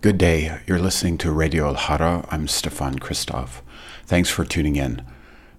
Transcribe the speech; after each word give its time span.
Good 0.00 0.18
day. 0.18 0.58
You're 0.66 0.80
listening 0.80 1.16
to 1.18 1.30
Radio 1.30 1.68
Al 1.68 1.74
Hara. 1.74 2.26
I'm 2.28 2.48
Stefan 2.48 2.98
Christoph. 2.98 3.62
Thanks 4.04 4.28
for 4.28 4.44
tuning 4.44 4.74
in. 4.74 5.04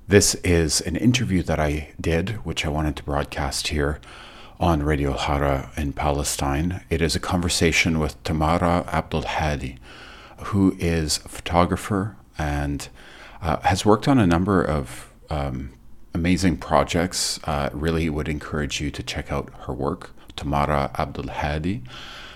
This 0.07 0.35
is 0.35 0.81
an 0.81 0.97
interview 0.97 1.43
that 1.43 1.61
I 1.61 1.93
did, 2.01 2.43
which 2.43 2.65
I 2.65 2.69
wanted 2.69 2.97
to 2.97 3.03
broadcast 3.03 3.69
here 3.69 4.01
on 4.59 4.83
Radio 4.83 5.11
Al 5.11 5.19
Hara 5.19 5.71
in 5.77 5.93
Palestine. 5.93 6.83
It 6.89 7.01
is 7.01 7.15
a 7.15 7.21
conversation 7.21 7.99
with 7.99 8.21
Tamara 8.23 8.83
Abdul 8.91 9.21
Hadi, 9.21 9.77
who 10.45 10.75
is 10.77 11.19
a 11.23 11.29
photographer 11.29 12.17
and 12.37 12.89
uh, 13.41 13.59
has 13.61 13.85
worked 13.85 14.09
on 14.09 14.19
a 14.19 14.27
number 14.27 14.61
of 14.61 15.13
um, 15.29 15.71
amazing 16.13 16.57
projects. 16.57 17.39
Uh, 17.45 17.69
really 17.71 18.09
would 18.09 18.27
encourage 18.27 18.81
you 18.81 18.91
to 18.91 19.03
check 19.03 19.31
out 19.31 19.53
her 19.67 19.73
work, 19.73 20.11
Tamara 20.35 20.91
Abdul 20.97 21.29
Hadi. 21.29 21.83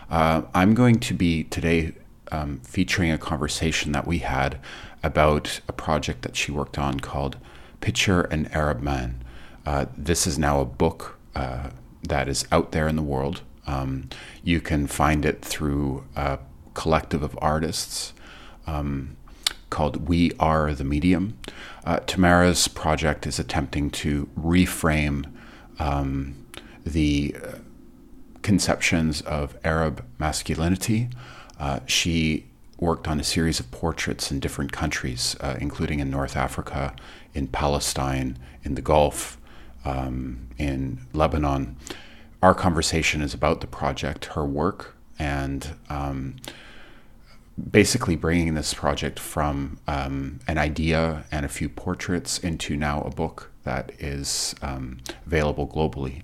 Uh, 0.10 0.44
I'm 0.54 0.74
going 0.74 1.00
to 1.00 1.14
be 1.14 1.44
today 1.46 1.94
um, 2.32 2.60
featuring 2.60 3.12
a 3.12 3.18
conversation 3.18 3.92
that 3.92 4.08
we 4.08 4.20
had 4.20 4.60
about 5.04 5.60
a 5.68 5.74
project 5.74 6.22
that 6.22 6.36
she 6.36 6.52
worked 6.52 6.78
on 6.78 7.00
called 7.00 7.38
Picture 7.82 8.22
an 8.22 8.48
Arab 8.48 8.82
Man. 8.82 9.24
Uh, 9.66 9.86
this 9.98 10.26
is 10.26 10.40
now 10.40 10.62
a 10.62 10.66
book 10.66 11.20
uh, 11.36 11.70
that 12.04 12.28
is 12.28 12.46
out 12.52 12.72
there 12.72 12.88
in 12.88 12.96
the 12.96 13.04
world. 13.04 13.42
Um, 13.66 14.10
you 14.44 14.62
can 14.62 14.88
find 14.88 15.26
it 15.26 15.44
through 15.44 16.06
a 16.16 16.40
collective 16.74 17.22
of 17.22 17.38
artists 17.42 18.14
um, 18.66 19.18
called 19.70 20.08
We 20.08 20.32
Are 20.40 20.74
the 20.74 20.86
Medium. 20.86 21.38
Uh, 21.86 22.00
Tamara's 22.00 22.70
project 22.70 23.28
is 23.28 23.40
attempting 23.40 23.90
to 23.92 24.30
reframe 24.40 25.26
um, 25.80 26.46
the 26.86 27.36
uh, 27.44 27.58
conceptions 28.48 29.20
of 29.24 29.58
Arab 29.66 30.06
masculinity. 30.20 31.10
Uh, 31.60 31.82
she 31.86 32.46
worked 32.80 33.06
on 33.06 33.20
a 33.20 33.24
series 33.24 33.60
of 33.60 33.70
portraits 33.72 34.32
in 34.32 34.40
different 34.40 34.72
countries, 34.72 35.36
uh, 35.42 35.58
including 35.60 36.00
in 36.00 36.10
North 36.10 36.38
Africa, 36.38 36.96
in 37.34 37.48
Palestine, 37.48 38.40
in 38.64 38.76
the 38.76 38.82
Gulf, 38.82 39.38
um, 39.84 40.48
in 40.58 40.98
Lebanon. 41.12 41.76
Our 42.42 42.56
conversation 42.56 43.22
is 43.22 43.34
about 43.34 43.60
the 43.60 43.68
project, 43.68 44.24
her 44.36 44.46
work, 44.46 44.96
and 45.20 45.76
um, 45.90 46.38
basically 47.70 48.16
bringing 48.16 48.54
this 48.54 48.74
project 48.74 49.20
from 49.20 49.78
um, 49.90 50.40
an 50.48 50.58
idea 50.58 51.26
and 51.34 51.46
a 51.46 51.50
few 51.50 51.68
portraits 51.68 52.40
into 52.40 52.78
now 52.78 53.02
a 53.02 53.10
book 53.10 53.52
that 53.66 53.92
is 54.00 54.56
um, 54.62 55.00
available 55.26 55.68
globally. 55.68 56.22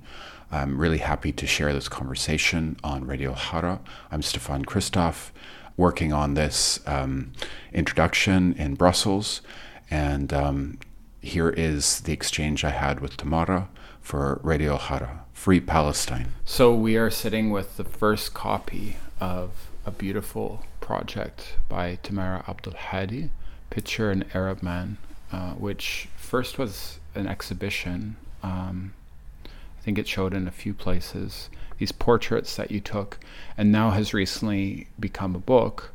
I'm 0.54 0.78
really 0.78 1.00
happy 1.00 1.32
to 1.32 1.48
share 1.48 1.74
this 1.74 1.90
conversation 1.90 2.78
on 2.84 3.08
Radio 3.08 3.34
Hara. 3.34 3.82
I'm 4.12 4.22
Stefan 4.22 4.66
Christoph, 4.66 5.34
working 5.78 6.14
on 6.14 6.36
this 6.36 6.80
um, 6.86 7.34
introduction 7.74 8.54
in 8.54 8.76
Brussels, 8.76 9.42
and 9.90 10.32
um, 10.32 10.78
here 11.22 11.50
is 11.50 12.02
the 12.02 12.14
exchange 12.14 12.64
I 12.64 12.70
had 12.70 13.00
with 13.00 13.18
Tamara 13.18 13.68
for 14.00 14.40
Radio 14.44 14.78
Hara, 14.78 15.26
Free 15.34 15.60
Palestine. 15.60 16.34
So 16.46 16.72
we 16.72 16.98
are 16.98 17.10
sitting 17.10 17.50
with 17.50 17.78
the 17.78 17.84
first 17.84 18.36
copy 18.36 18.98
of 19.20 19.70
a 19.88 19.92
beautiful 19.92 20.64
project 20.82 21.56
by 21.68 21.98
Tamara 22.04 22.44
Abdul 22.48 22.76
Hadi, 22.76 23.32
Picture 23.72 24.12
an 24.12 24.26
Arab 24.36 24.62
Man, 24.62 25.00
uh, 25.32 25.54
which 25.54 26.10
first 26.16 26.60
was 26.60 27.00
an 27.16 27.26
exhibition. 27.26 28.18
Um, 28.44 28.94
think 29.84 30.00
it 30.00 30.08
showed 30.08 30.34
in 30.34 30.48
a 30.48 30.52
few 30.52 30.74
places 30.74 31.50
these 31.78 31.92
portraits 31.92 32.56
that 32.56 32.72
you 32.72 32.80
took, 32.80 33.20
and 33.58 33.72
now 33.72 33.92
has 33.92 34.14
recently 34.14 34.88
become 35.00 35.36
a 35.36 35.40
book. 35.40 35.92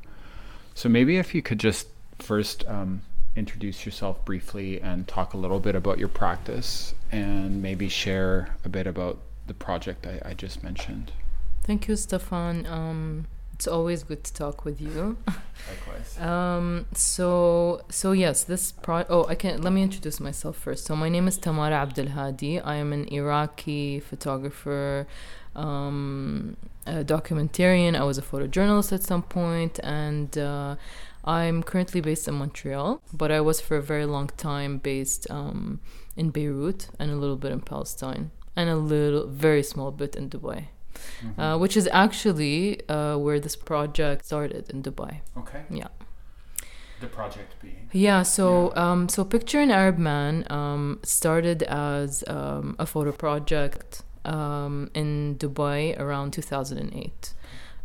So 0.75 0.89
maybe 0.89 1.17
if 1.17 1.35
you 1.35 1.43
could 1.43 1.59
just 1.59 1.89
first 2.19 2.67
um, 2.69 3.03
introduce 3.37 3.87
yourself 3.87 4.25
briefly 4.25 4.81
and 4.81 5.09
talk 5.09 5.33
a 5.33 5.37
little 5.37 5.61
bit 5.61 5.75
about 5.75 5.99
your 5.99 6.09
practice, 6.09 6.95
and 7.11 7.63
maybe 7.63 7.89
share 7.89 8.57
a 8.65 8.69
bit 8.69 8.87
about 8.87 9.19
the 9.47 9.55
project 9.55 10.07
I, 10.07 10.21
I 10.31 10.35
just 10.35 10.63
mentioned. 10.63 11.13
Thank 11.63 11.89
you, 11.89 11.97
Stefan. 11.97 12.67
Um, 12.67 13.27
it's 13.59 13.67
always 13.67 14.05
good 14.05 14.23
to 14.23 14.33
talk 14.33 14.65
with 14.65 14.81
you. 14.81 15.17
Likewise. 15.27 16.17
Um, 16.21 16.87
so 16.93 17.83
so 17.91 18.13
yes, 18.13 18.45
this 18.45 18.71
pro. 18.71 19.05
Oh, 19.11 19.27
I 19.27 19.35
can. 19.35 19.61
Let 19.63 19.73
me 19.73 19.83
introduce 19.83 20.21
myself 20.21 20.57
first. 20.57 20.85
So 20.87 20.95
my 20.95 21.09
name 21.09 21.27
is 21.27 21.37
Tamara 21.37 21.75
Abdelhadi. 21.85 22.63
I 22.65 22.77
am 22.77 22.93
an 22.93 23.09
Iraqi 23.09 23.99
photographer, 23.99 25.09
um, 25.57 26.57
a 26.87 27.03
documentarian. 27.03 27.97
I 27.97 28.05
was 28.05 28.17
a 28.17 28.23
photojournalist 28.23 28.93
at 28.93 29.03
some 29.03 29.25
point, 29.25 29.81
and 29.83 30.39
uh, 30.39 30.77
I'm 31.25 31.65
currently 31.65 32.01
based 32.01 32.29
in 32.29 32.35
Montreal. 32.35 33.03
But 33.13 33.33
I 33.33 33.41
was 33.41 33.61
for 33.61 33.77
a 33.77 33.83
very 33.83 34.07
long 34.07 34.29
time 34.37 34.79
based 34.79 35.29
um, 35.31 35.81
in 36.17 36.31
Beirut 36.31 36.91
and 37.01 37.11
a 37.11 37.17
little 37.17 37.37
bit 37.37 37.51
in 37.51 37.61
Palestine, 37.61 38.31
and 38.55 38.71
a 38.71 38.77
little, 38.77 39.27
very 39.27 39.65
small 39.65 39.91
bit 39.91 40.15
in 40.15 40.31
Dubai. 40.31 40.67
Mm-hmm. 41.23 41.41
Uh, 41.41 41.59
which 41.59 41.77
is 41.77 41.89
actually 41.93 42.89
uh, 42.89 43.17
where 43.17 43.41
this 43.41 43.57
project 43.57 44.27
started 44.27 44.71
in 44.71 44.83
Dubai. 44.83 45.21
Okay. 45.37 45.63
Yeah. 45.71 45.89
The 47.01 47.07
project 47.07 47.55
being. 47.63 47.89
Yeah. 47.93 48.23
So, 48.23 48.73
yeah. 48.75 48.91
Um, 48.91 49.09
so 49.09 49.25
picture 49.25 49.61
an 49.61 49.71
Arab 49.71 49.99
man 49.99 50.45
um, 50.51 50.99
started 51.03 51.63
as 51.65 52.25
um, 52.27 52.77
a 52.79 52.87
photo 52.87 53.13
project 53.13 54.03
um, 54.25 54.91
in 54.95 55.37
Dubai 55.37 55.99
around 55.99 56.33
2008. 56.33 57.35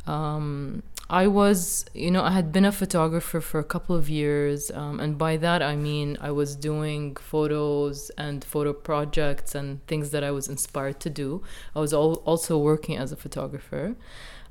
Um, 0.06 0.84
I 1.13 1.28
was, 1.28 1.85
you 1.94 2.09
know, 2.09 2.24
I 2.24 2.31
had 2.31 2.51
been 2.51 2.66
a 2.66 2.72
photographer 2.72 3.40
for 3.40 3.59
a 3.59 3.63
couple 3.63 3.96
of 3.96 4.09
years, 4.09 4.72
um, 4.72 5.00
and 5.00 5.16
by 5.16 5.38
that 5.38 5.62
I 5.62 5.75
mean 5.75 6.18
I 6.19 6.31
was 6.31 6.56
doing 6.56 7.16
photos 7.18 8.09
and 8.18 8.44
photo 8.44 8.74
projects 8.74 9.53
and 9.53 9.85
things 9.85 10.09
that 10.09 10.24
I 10.24 10.31
was 10.31 10.47
inspired 10.47 11.00
to 11.01 11.12
do. 11.12 11.44
I 11.75 11.81
was 11.81 11.94
al- 11.94 12.24
also 12.25 12.57
working 12.57 12.97
as 12.97 13.12
a 13.12 13.16
photographer, 13.16 13.96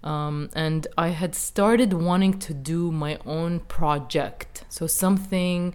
um, 0.04 0.50
and 0.54 0.86
I 0.96 1.08
had 1.08 1.34
started 1.34 1.92
wanting 1.94 2.38
to 2.46 2.54
do 2.54 2.92
my 2.92 3.18
own 3.26 3.58
project. 3.78 4.62
So 4.68 4.86
something 4.86 5.74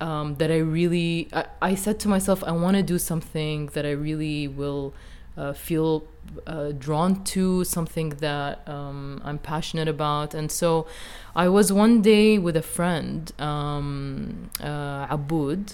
um, 0.00 0.36
that 0.36 0.52
I 0.52 0.58
really, 0.58 1.28
I, 1.32 1.46
I 1.60 1.74
said 1.74 1.98
to 2.00 2.08
myself, 2.08 2.44
I 2.44 2.52
want 2.52 2.76
to 2.76 2.84
do 2.84 3.00
something 3.00 3.66
that 3.74 3.84
I 3.84 3.90
really 3.90 4.46
will 4.46 4.94
uh, 5.36 5.52
feel 5.52 6.04
uh, 6.46 6.72
drawn 6.72 7.22
to, 7.24 7.64
something 7.64 8.10
that 8.20 8.66
um, 8.68 9.20
I'm 9.24 9.38
passionate 9.38 9.88
about. 9.88 10.34
And 10.34 10.50
so 10.50 10.86
I 11.34 11.48
was 11.48 11.72
one 11.72 12.02
day 12.02 12.38
with 12.38 12.56
a 12.56 12.62
friend, 12.62 13.32
um, 13.40 14.50
uh, 14.62 15.06
Aboud, 15.08 15.72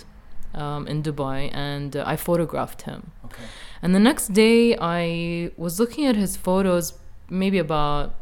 um, 0.55 0.87
in 0.87 1.03
Dubai, 1.03 1.51
and 1.55 1.97
uh, 1.97 2.05
I 2.07 2.17
photographed 2.17 2.83
him. 2.83 3.13
Okay. 3.25 3.45
And 3.83 3.95
the 3.95 4.01
next 4.01 4.33
day, 4.33 4.77
I 4.81 5.51
was 5.57 5.79
looking 5.79 6.07
at 6.07 6.17
his 6.17 6.37
photos, 6.37 6.95
maybe 7.29 7.59
about 7.59 8.15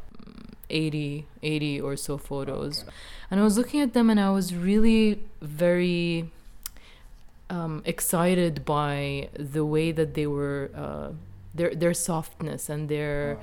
80, 0.68 1.26
80 1.42 1.80
or 1.80 1.96
so 1.96 2.18
photos. 2.18 2.82
Okay. 2.82 2.90
And 3.30 3.40
I 3.40 3.44
was 3.44 3.56
looking 3.56 3.80
at 3.80 3.92
them, 3.94 4.10
and 4.10 4.18
I 4.18 4.30
was 4.30 4.54
really 4.54 5.24
very 5.40 6.30
um, 7.54 7.82
excited 7.84 8.64
by 8.64 9.28
the 9.54 9.64
way 9.64 9.92
that 9.92 10.14
they 10.14 10.26
were 10.26 10.70
uh, 10.84 11.10
their 11.54 11.72
their 11.74 11.94
softness 11.94 12.68
and 12.68 12.88
their 12.88 13.38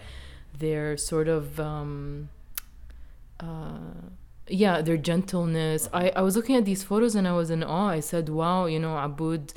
their 0.58 0.98
sort 0.98 1.28
of 1.28 1.60
um, 1.60 2.30
uh, 3.40 4.02
yeah 4.48 4.82
their 4.82 4.98
gentleness. 4.98 5.88
I, 5.94 6.10
I 6.10 6.22
was 6.22 6.36
looking 6.36 6.56
at 6.58 6.66
these 6.66 6.84
photos 6.84 7.16
and 7.16 7.26
I 7.28 7.34
was 7.34 7.50
in 7.50 7.64
awe. 7.64 7.90
I 8.00 8.02
said, 8.02 8.28
"Wow, 8.28 8.66
you 8.66 8.80
know, 8.80 8.98
Aboud 8.98 9.54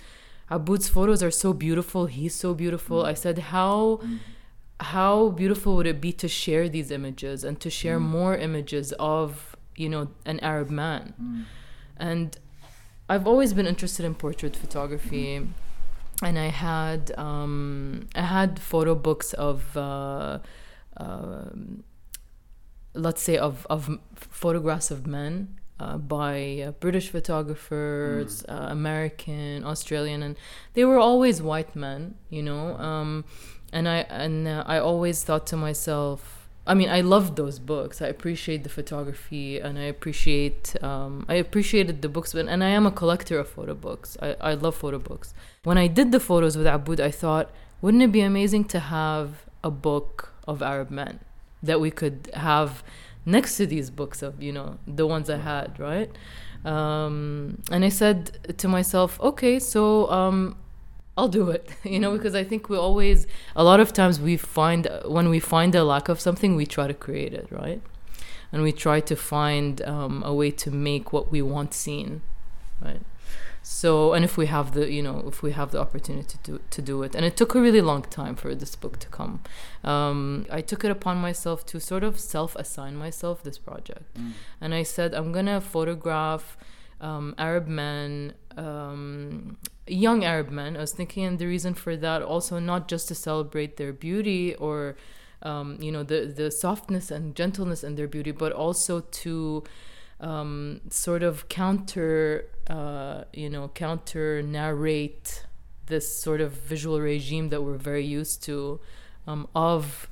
Aboud's 0.48 0.88
photos 0.88 1.21
are 1.22 1.32
so 1.44 1.53
beautiful. 1.53 2.06
He's 2.06 2.34
so 2.34 2.54
beautiful." 2.54 2.98
Mm. 3.03 3.12
I 3.12 3.15
said, 3.15 3.38
"How." 3.54 4.00
Mm. 4.03 4.19
How 4.81 5.31
beautiful 5.31 5.76
would 5.76 5.86
it 5.86 6.00
be 6.00 6.12
to 6.15 6.26
share 6.26 6.69
these 6.69 6.91
images 6.91 7.44
and 7.44 7.60
to 7.60 7.71
share 7.71 7.98
mm. 7.98 8.03
more 8.19 8.36
images 8.36 8.92
of, 8.98 9.54
you 9.77 9.89
know, 9.89 10.09
an 10.27 10.41
Arab 10.41 10.68
man? 10.68 11.15
Mm. 11.22 11.45
And 11.97 12.36
I've 13.09 13.27
always 13.27 13.53
been 13.53 13.66
interested 13.66 14.04
in 14.06 14.15
portrait 14.15 14.56
photography, 14.56 15.47
and 16.22 16.39
I 16.39 16.47
had 16.48 17.12
um, 17.18 18.09
I 18.15 18.22
had 18.22 18.59
photo 18.59 18.95
books 18.95 19.34
of 19.34 19.77
uh, 19.77 20.39
uh, 20.97 21.45
let's 22.95 23.22
say 23.22 23.36
of 23.36 23.66
of 23.68 23.98
photographs 24.15 24.91
of 24.91 25.06
men 25.06 25.59
uh, 25.78 25.98
by 25.98 26.65
uh, 26.66 26.71
British 26.72 27.10
photographers, 27.10 28.42
mm. 28.42 28.54
Uh, 28.54 28.68
American, 28.71 29.65
Australian, 29.65 30.22
and 30.22 30.36
they 30.74 30.84
were 30.84 30.98
always 30.98 31.42
white 31.42 31.74
men, 31.77 32.15
you 32.30 32.42
know. 32.42 32.77
Um, 32.78 33.24
and 33.72 33.89
I 33.89 33.98
and 34.09 34.48
uh, 34.48 34.65
I 34.66 34.78
always 34.78 35.24
thought 35.24 35.47
to 35.48 35.56
myself 35.56 36.43
I 36.66 36.75
mean, 36.75 36.89
I 36.89 37.03
loved 37.03 37.37
those 37.37 37.59
books. 37.59 38.01
I 38.01 38.07
appreciate 38.07 38.63
the 38.63 38.71
photography, 38.71 39.59
and 39.59 39.78
I 39.78 39.83
appreciate 39.83 40.83
um, 40.83 41.27
I 41.28 41.34
appreciated 41.34 42.01
the 42.01 42.09
books. 42.09 42.33
And 42.34 42.65
I 42.65 42.69
am 42.69 42.87
a 42.87 42.91
collector 42.91 43.39
of 43.39 43.49
photo 43.49 43.75
books. 43.75 44.16
I, 44.22 44.37
I 44.41 44.55
love 44.55 44.75
photo 44.75 44.99
books. 44.99 45.34
When 45.65 45.77
I 45.77 45.89
did 45.89 46.11
the 46.11 46.21
photos 46.21 46.57
with 46.57 46.66
Aboud, 46.66 47.01
I 47.01 47.11
thought, 47.11 47.51
wouldn't 47.83 48.03
it 48.03 48.13
be 48.13 48.22
amazing 48.22 48.65
to 48.66 48.78
have 48.78 49.45
a 49.63 49.71
book 49.71 50.33
of 50.49 50.63
Arab 50.63 50.91
men 50.91 51.21
that 51.63 51.81
we 51.81 51.91
could 51.91 52.31
have 52.34 52.83
next 53.27 53.57
to 53.57 53.66
these 53.66 53.91
books 53.91 54.22
of 54.22 54.43
you 54.43 54.53
know 54.53 54.78
the 54.87 55.07
ones 55.07 55.28
I 55.28 55.37
had, 55.37 55.78
right? 55.78 56.11
Um, 56.65 57.63
and 57.71 57.84
I 57.84 57.91
said 57.91 58.57
to 58.57 58.69
myself, 58.69 59.21
okay, 59.21 59.59
so 59.59 60.11
um, 60.11 60.57
I'll 61.16 61.28
do 61.28 61.51
it, 61.51 61.71
you 61.84 61.99
know, 62.01 62.13
because 62.16 62.34
I 62.34 62.45
think 62.45 62.69
we 62.69 62.77
always, 62.77 63.27
a 63.55 63.65
lot 63.65 63.81
of 63.81 63.93
times 63.93 64.21
we 64.21 64.37
find, 64.37 64.89
when 65.07 65.28
we 65.28 65.41
find 65.41 65.75
a 65.75 65.84
lack 65.84 66.09
of 66.09 66.21
something, 66.21 66.57
we 66.57 66.66
try 66.66 66.87
to 66.87 66.95
create 66.95 67.33
it, 67.33 67.47
right? 67.51 67.81
And 68.53 68.63
we 68.63 68.72
try 68.72 69.01
to 69.01 69.16
find 69.16 69.83
um, 69.83 70.22
a 70.25 70.33
way 70.33 70.51
to 70.53 70.71
make 70.71 71.13
what 71.13 71.31
we 71.31 71.43
want 71.43 71.75
seen, 71.75 72.22
right? 72.81 73.01
So, 73.66 74.13
and 74.13 74.27
if 74.27 74.37
we 74.37 74.45
have 74.47 74.75
the, 74.75 74.93
you 74.93 75.03
know, 75.03 75.25
if 75.27 75.43
we 75.43 75.53
have 75.53 75.71
the 75.71 75.81
opportunity 75.81 76.37
to, 76.43 76.61
to 76.69 76.83
do 76.83 77.03
it. 77.03 77.15
And 77.15 77.25
it 77.25 77.34
took 77.34 77.55
a 77.55 77.61
really 77.61 77.81
long 77.81 78.03
time 78.03 78.37
for 78.37 78.55
this 78.55 78.77
book 78.77 78.99
to 78.99 79.09
come. 79.09 79.41
Um, 79.83 80.45
I 80.51 80.61
took 80.61 80.84
it 80.84 80.91
upon 80.91 81.16
myself 81.16 81.65
to 81.66 81.81
sort 81.81 82.05
of 82.05 82.21
self 82.21 82.55
assign 82.57 82.95
myself 82.95 83.43
this 83.43 83.57
project. 83.57 84.15
Mm. 84.19 84.33
And 84.61 84.75
I 84.75 84.83
said, 84.83 85.15
I'm 85.15 85.33
going 85.33 85.47
to 85.47 85.63
photograph 85.63 86.59
um, 87.01 87.34
Arab 87.39 87.66
men, 87.66 88.34
um, 88.55 89.57
young 89.86 90.25
Arab 90.25 90.51
men. 90.51 90.77
I 90.77 90.81
was 90.81 90.92
thinking, 90.92 91.25
and 91.25 91.39
the 91.39 91.47
reason 91.47 91.75
for 91.75 91.97
that 91.97 92.22
also 92.22 92.59
not 92.59 92.89
just 92.89 93.09
to 93.09 93.15
celebrate 93.15 93.77
their 93.77 93.92
beauty 93.92 94.54
or, 94.54 94.97
um, 95.42 95.78
you 95.81 95.92
know, 95.92 96.03
the, 96.03 96.27
the 96.27 96.51
softness 96.51 97.10
and 97.10 97.34
gentleness 97.34 97.84
in 97.84 97.95
their 97.95 98.09
beauty, 98.09 98.31
but 98.31 98.53
also 98.53 99.01
to 99.01 99.65
um, 100.21 100.81
sort 100.91 101.22
of 101.22 101.48
counter, 101.48 102.47
uh, 102.69 103.25
you 103.33 103.51
know, 103.51 103.69
counter 103.69 104.42
narrate 104.42 105.45
this 105.87 106.19
sort 106.19 106.41
of 106.41 106.53
visual 106.53 107.01
regime 107.01 107.51
that 107.51 107.63
we're 107.63 107.77
very 107.77 108.04
used 108.04 108.42
to 108.45 108.80
um, 109.27 109.47
of 109.54 110.09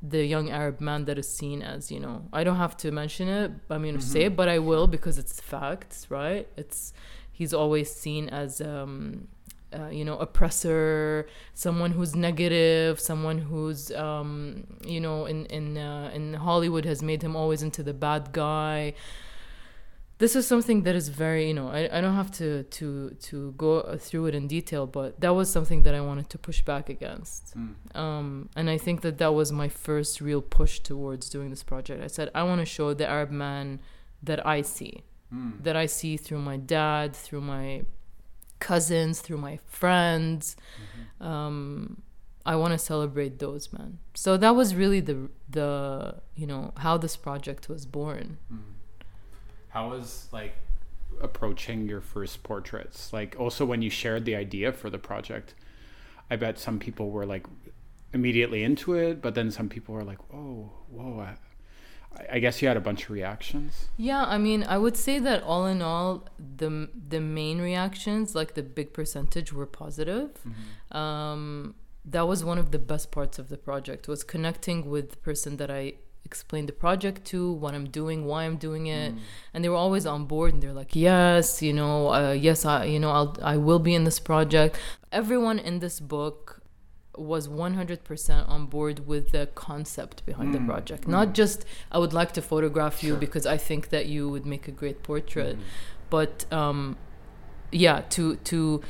the 0.00 0.24
young 0.24 0.50
Arab 0.50 0.80
man 0.80 1.06
that 1.06 1.18
is 1.18 1.28
seen 1.28 1.62
as, 1.62 1.90
you 1.90 1.98
know, 1.98 2.28
I 2.32 2.44
don't 2.44 2.56
have 2.56 2.76
to 2.78 2.92
mention 2.92 3.26
it, 3.26 3.50
I 3.70 3.78
mean, 3.78 3.94
mm-hmm. 3.94 4.00
say 4.02 4.24
it, 4.24 4.36
but 4.36 4.48
I 4.48 4.58
will 4.58 4.86
because 4.86 5.18
it's 5.18 5.40
facts, 5.40 6.06
right? 6.10 6.46
It's 6.56 6.92
he's 7.34 7.52
always 7.52 7.92
seen 7.92 8.28
as 8.28 8.60
um, 8.60 9.28
uh, 9.74 9.88
you 9.88 10.04
know 10.04 10.16
oppressor 10.18 11.26
someone 11.52 11.90
who's 11.90 12.14
negative 12.14 13.00
someone 13.00 13.38
who's 13.38 13.90
um, 13.92 14.64
you 14.86 15.00
know 15.00 15.26
in 15.26 15.44
in 15.46 15.76
uh, 15.76 16.10
in 16.14 16.34
hollywood 16.34 16.84
has 16.84 17.02
made 17.02 17.20
him 17.22 17.36
always 17.36 17.62
into 17.62 17.82
the 17.82 17.92
bad 17.92 18.32
guy. 18.32 18.94
This 20.18 20.36
is 20.36 20.46
something 20.46 20.84
that 20.84 20.94
is 20.94 21.08
very 21.08 21.48
you 21.48 21.54
know 21.54 21.68
I, 21.68 21.98
I 21.98 22.00
don't 22.00 22.14
have 22.14 22.30
to 22.40 22.62
to 22.62 23.10
to 23.28 23.52
go 23.58 23.96
through 23.98 24.26
it 24.26 24.34
in 24.36 24.46
detail 24.46 24.86
but 24.86 25.20
that 25.20 25.34
was 25.34 25.50
something 25.50 25.82
that 25.82 25.94
i 25.94 26.00
wanted 26.00 26.30
to 26.30 26.38
push 26.38 26.62
back 26.62 26.88
against. 26.88 27.42
Mm. 27.58 27.74
um, 28.02 28.48
and 28.54 28.70
i 28.70 28.78
think 28.78 29.00
that 29.00 29.18
that 29.18 29.34
was 29.34 29.50
my 29.50 29.68
first 29.68 30.20
real 30.20 30.40
push 30.40 30.78
towards 30.78 31.28
doing 31.28 31.50
this 31.50 31.64
project. 31.64 32.00
I 32.02 32.06
said 32.06 32.30
i 32.32 32.44
want 32.44 32.60
to 32.60 32.64
show 32.64 32.94
the 32.94 33.08
arab 33.08 33.32
man 33.32 33.80
that 34.22 34.46
i 34.46 34.62
see 34.62 35.02
mm. 35.34 35.62
that 35.62 35.76
i 35.76 35.86
see 35.86 36.16
through 36.16 36.38
my 36.38 36.56
dad 36.56 37.14
through 37.16 37.40
my 37.40 37.82
cousins, 38.64 39.20
through 39.20 39.36
my 39.36 39.58
friends. 39.66 40.56
Mm-hmm. 41.20 41.26
Um, 41.26 42.02
I 42.46 42.56
want 42.56 42.72
to 42.72 42.78
celebrate 42.78 43.38
those 43.38 43.72
men. 43.72 43.98
So 44.14 44.36
that 44.36 44.54
was 44.54 44.74
really 44.74 45.00
the 45.00 45.30
the 45.48 46.16
you 46.34 46.46
know 46.46 46.72
how 46.78 46.96
this 46.96 47.16
project 47.16 47.68
was 47.68 47.86
born. 47.86 48.38
Mm. 48.52 48.58
How 49.68 49.90
was 49.90 50.28
like 50.32 50.54
approaching 51.20 51.88
your 51.88 52.00
first 52.00 52.42
portraits? 52.42 53.12
Like 53.12 53.36
also 53.38 53.64
when 53.64 53.80
you 53.82 53.90
shared 53.90 54.24
the 54.24 54.36
idea 54.36 54.72
for 54.72 54.88
the 54.90 54.98
project, 54.98 55.54
I 56.30 56.36
bet 56.36 56.58
some 56.58 56.78
people 56.78 57.10
were 57.10 57.26
like 57.26 57.46
immediately 58.12 58.62
into 58.62 58.94
it, 58.94 59.20
but 59.20 59.34
then 59.34 59.50
some 59.50 59.68
people 59.68 59.94
were 59.94 60.04
like, 60.04 60.20
"Oh, 60.32 60.70
whoa, 60.90 61.26
I 62.30 62.38
guess 62.38 62.62
you 62.62 62.68
had 62.68 62.76
a 62.76 62.80
bunch 62.80 63.04
of 63.04 63.10
reactions. 63.10 63.88
Yeah, 63.96 64.24
I 64.24 64.38
mean, 64.38 64.64
I 64.64 64.78
would 64.78 64.96
say 64.96 65.18
that 65.18 65.42
all 65.42 65.66
in 65.66 65.82
all, 65.82 66.28
the 66.38 66.88
the 67.08 67.20
main 67.20 67.60
reactions, 67.60 68.34
like 68.34 68.54
the 68.54 68.62
big 68.62 68.92
percentage, 68.92 69.52
were 69.52 69.66
positive. 69.66 70.30
Mm-hmm. 70.46 70.96
Um, 70.96 71.74
that 72.04 72.28
was 72.28 72.44
one 72.44 72.58
of 72.58 72.70
the 72.70 72.78
best 72.78 73.10
parts 73.10 73.38
of 73.38 73.48
the 73.48 73.56
project 73.56 74.08
was 74.08 74.22
connecting 74.24 74.90
with 74.90 75.10
the 75.10 75.16
person 75.16 75.56
that 75.56 75.70
I 75.70 75.94
explained 76.24 76.68
the 76.68 76.72
project 76.72 77.24
to, 77.26 77.52
what 77.52 77.74
I'm 77.74 77.88
doing, 77.88 78.24
why 78.24 78.44
I'm 78.44 78.56
doing 78.56 78.86
it, 78.86 79.14
mm. 79.14 79.18
and 79.52 79.62
they 79.62 79.68
were 79.68 79.76
always 79.76 80.06
on 80.06 80.24
board. 80.24 80.54
And 80.54 80.62
they're 80.62 80.72
like, 80.72 80.94
"Yes, 80.96 81.62
you 81.62 81.72
know, 81.72 82.12
uh, 82.12 82.32
yes, 82.32 82.64
I, 82.64 82.84
you 82.84 82.98
know, 82.98 83.10
I'll, 83.10 83.36
I 83.42 83.56
will 83.56 83.78
be 83.78 83.94
in 83.94 84.04
this 84.04 84.20
project." 84.20 84.78
Everyone 85.12 85.58
in 85.58 85.78
this 85.80 86.00
book 86.00 86.60
was 87.16 87.48
100% 87.48 88.48
on 88.48 88.66
board 88.66 89.06
with 89.06 89.30
the 89.30 89.46
concept 89.54 90.24
behind 90.26 90.50
mm. 90.50 90.58
the 90.58 90.72
project. 90.72 91.04
Mm. 91.04 91.08
Not 91.08 91.34
just, 91.34 91.64
I 91.90 91.98
would 91.98 92.12
like 92.12 92.32
to 92.32 92.42
photograph 92.42 93.02
you 93.02 93.10
sure. 93.10 93.18
because 93.18 93.46
I 93.46 93.56
think 93.56 93.90
that 93.90 94.06
you 94.06 94.28
would 94.28 94.46
make 94.46 94.68
a 94.68 94.72
great 94.72 95.02
portrait, 95.02 95.56
mm. 95.56 95.62
but 96.10 96.50
um, 96.52 96.96
yeah, 97.70 98.02
to, 98.10 98.36
to, 98.36 98.82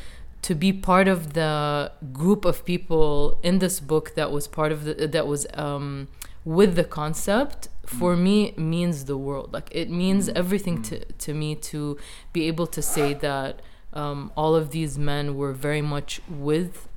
to 0.42 0.54
be 0.54 0.72
part 0.72 1.08
of 1.08 1.32
the 1.32 1.92
group 2.12 2.44
of 2.44 2.64
people 2.64 3.38
in 3.42 3.60
this 3.60 3.80
book 3.80 4.14
that 4.14 4.30
was 4.30 4.46
part 4.46 4.72
of 4.72 4.84
the, 4.84 5.06
that 5.06 5.26
was 5.26 5.46
um, 5.54 6.08
with 6.44 6.76
the 6.76 6.84
concept 6.84 7.68
for 7.86 8.14
mm. 8.14 8.20
me 8.20 8.54
means 8.56 9.06
the 9.06 9.16
world. 9.16 9.52
Like 9.52 9.68
it 9.72 9.90
means 9.90 10.28
mm. 10.28 10.36
everything 10.36 10.78
mm. 10.78 10.88
to, 10.88 11.04
to 11.04 11.34
me 11.34 11.54
to 11.56 11.96
be 12.32 12.46
able 12.46 12.66
to 12.68 12.82
say 12.82 13.14
that 13.14 13.62
um, 13.94 14.32
all 14.36 14.54
of 14.54 14.70
these 14.70 14.98
men 14.98 15.36
were 15.36 15.52
very 15.52 15.80
much 15.80 16.20
with 16.28 16.88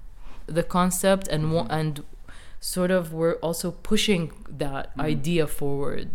the 0.48 0.64
concept 0.64 1.28
and 1.28 1.46
mm-hmm. 1.46 1.72
and 1.72 2.04
sort 2.60 2.92
of 2.92 3.14
we're 3.14 3.36
also 3.36 3.72
pushing 3.72 4.32
that 4.50 4.90
mm-hmm. 4.92 5.02
idea 5.02 5.48
forward 5.48 6.10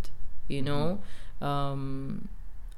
you 0.48 0.62
mm-hmm. 0.62 0.66
know 0.66 1.46
um, 1.46 2.28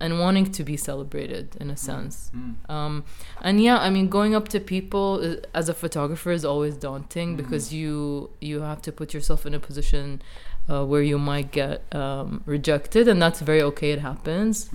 and 0.00 0.18
wanting 0.18 0.50
to 0.50 0.64
be 0.64 0.76
celebrated 0.76 1.56
in 1.60 1.70
a 1.70 1.74
mm-hmm. 1.74 1.76
sense 1.76 2.30
mm-hmm. 2.34 2.70
um, 2.70 3.04
and 3.40 3.62
yeah 3.62 3.78
i 3.78 3.88
mean 3.88 4.08
going 4.08 4.34
up 4.34 4.48
to 4.48 4.60
people 4.60 5.20
uh, 5.22 5.36
as 5.54 5.68
a 5.68 5.74
photographer 5.74 6.30
is 6.30 6.44
always 6.44 6.76
daunting 6.76 7.28
mm-hmm. 7.28 7.36
because 7.36 7.72
you 7.72 8.30
you 8.40 8.60
have 8.60 8.82
to 8.82 8.92
put 8.92 9.14
yourself 9.14 9.46
in 9.46 9.54
a 9.54 9.60
position 9.60 10.20
uh, 10.68 10.84
where 10.84 11.02
you 11.02 11.18
might 11.18 11.50
get 11.52 11.82
um, 11.94 12.42
rejected 12.46 13.06
and 13.08 13.20
that's 13.22 13.40
very 13.40 13.62
okay 13.62 13.92
it 13.92 14.00
happens 14.00 14.70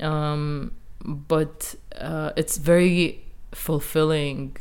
um, 0.00 0.72
but 1.04 1.74
uh, 1.96 2.32
it's 2.36 2.56
very 2.56 3.24
fulfilling 3.52 4.56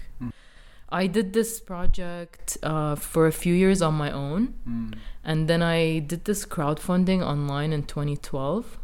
I 0.91 1.07
did 1.07 1.33
this 1.33 1.59
project 1.59 2.57
uh, 2.63 2.95
for 2.95 3.27
a 3.27 3.31
few 3.31 3.53
years 3.53 3.81
on 3.81 3.93
my 3.93 4.11
own, 4.11 4.55
mm. 4.67 4.93
and 5.23 5.47
then 5.47 5.61
I 5.61 5.99
did 5.99 6.25
this 6.25 6.45
crowdfunding 6.45 7.21
online 7.21 7.71
in 7.71 7.83
2012, 7.83 8.77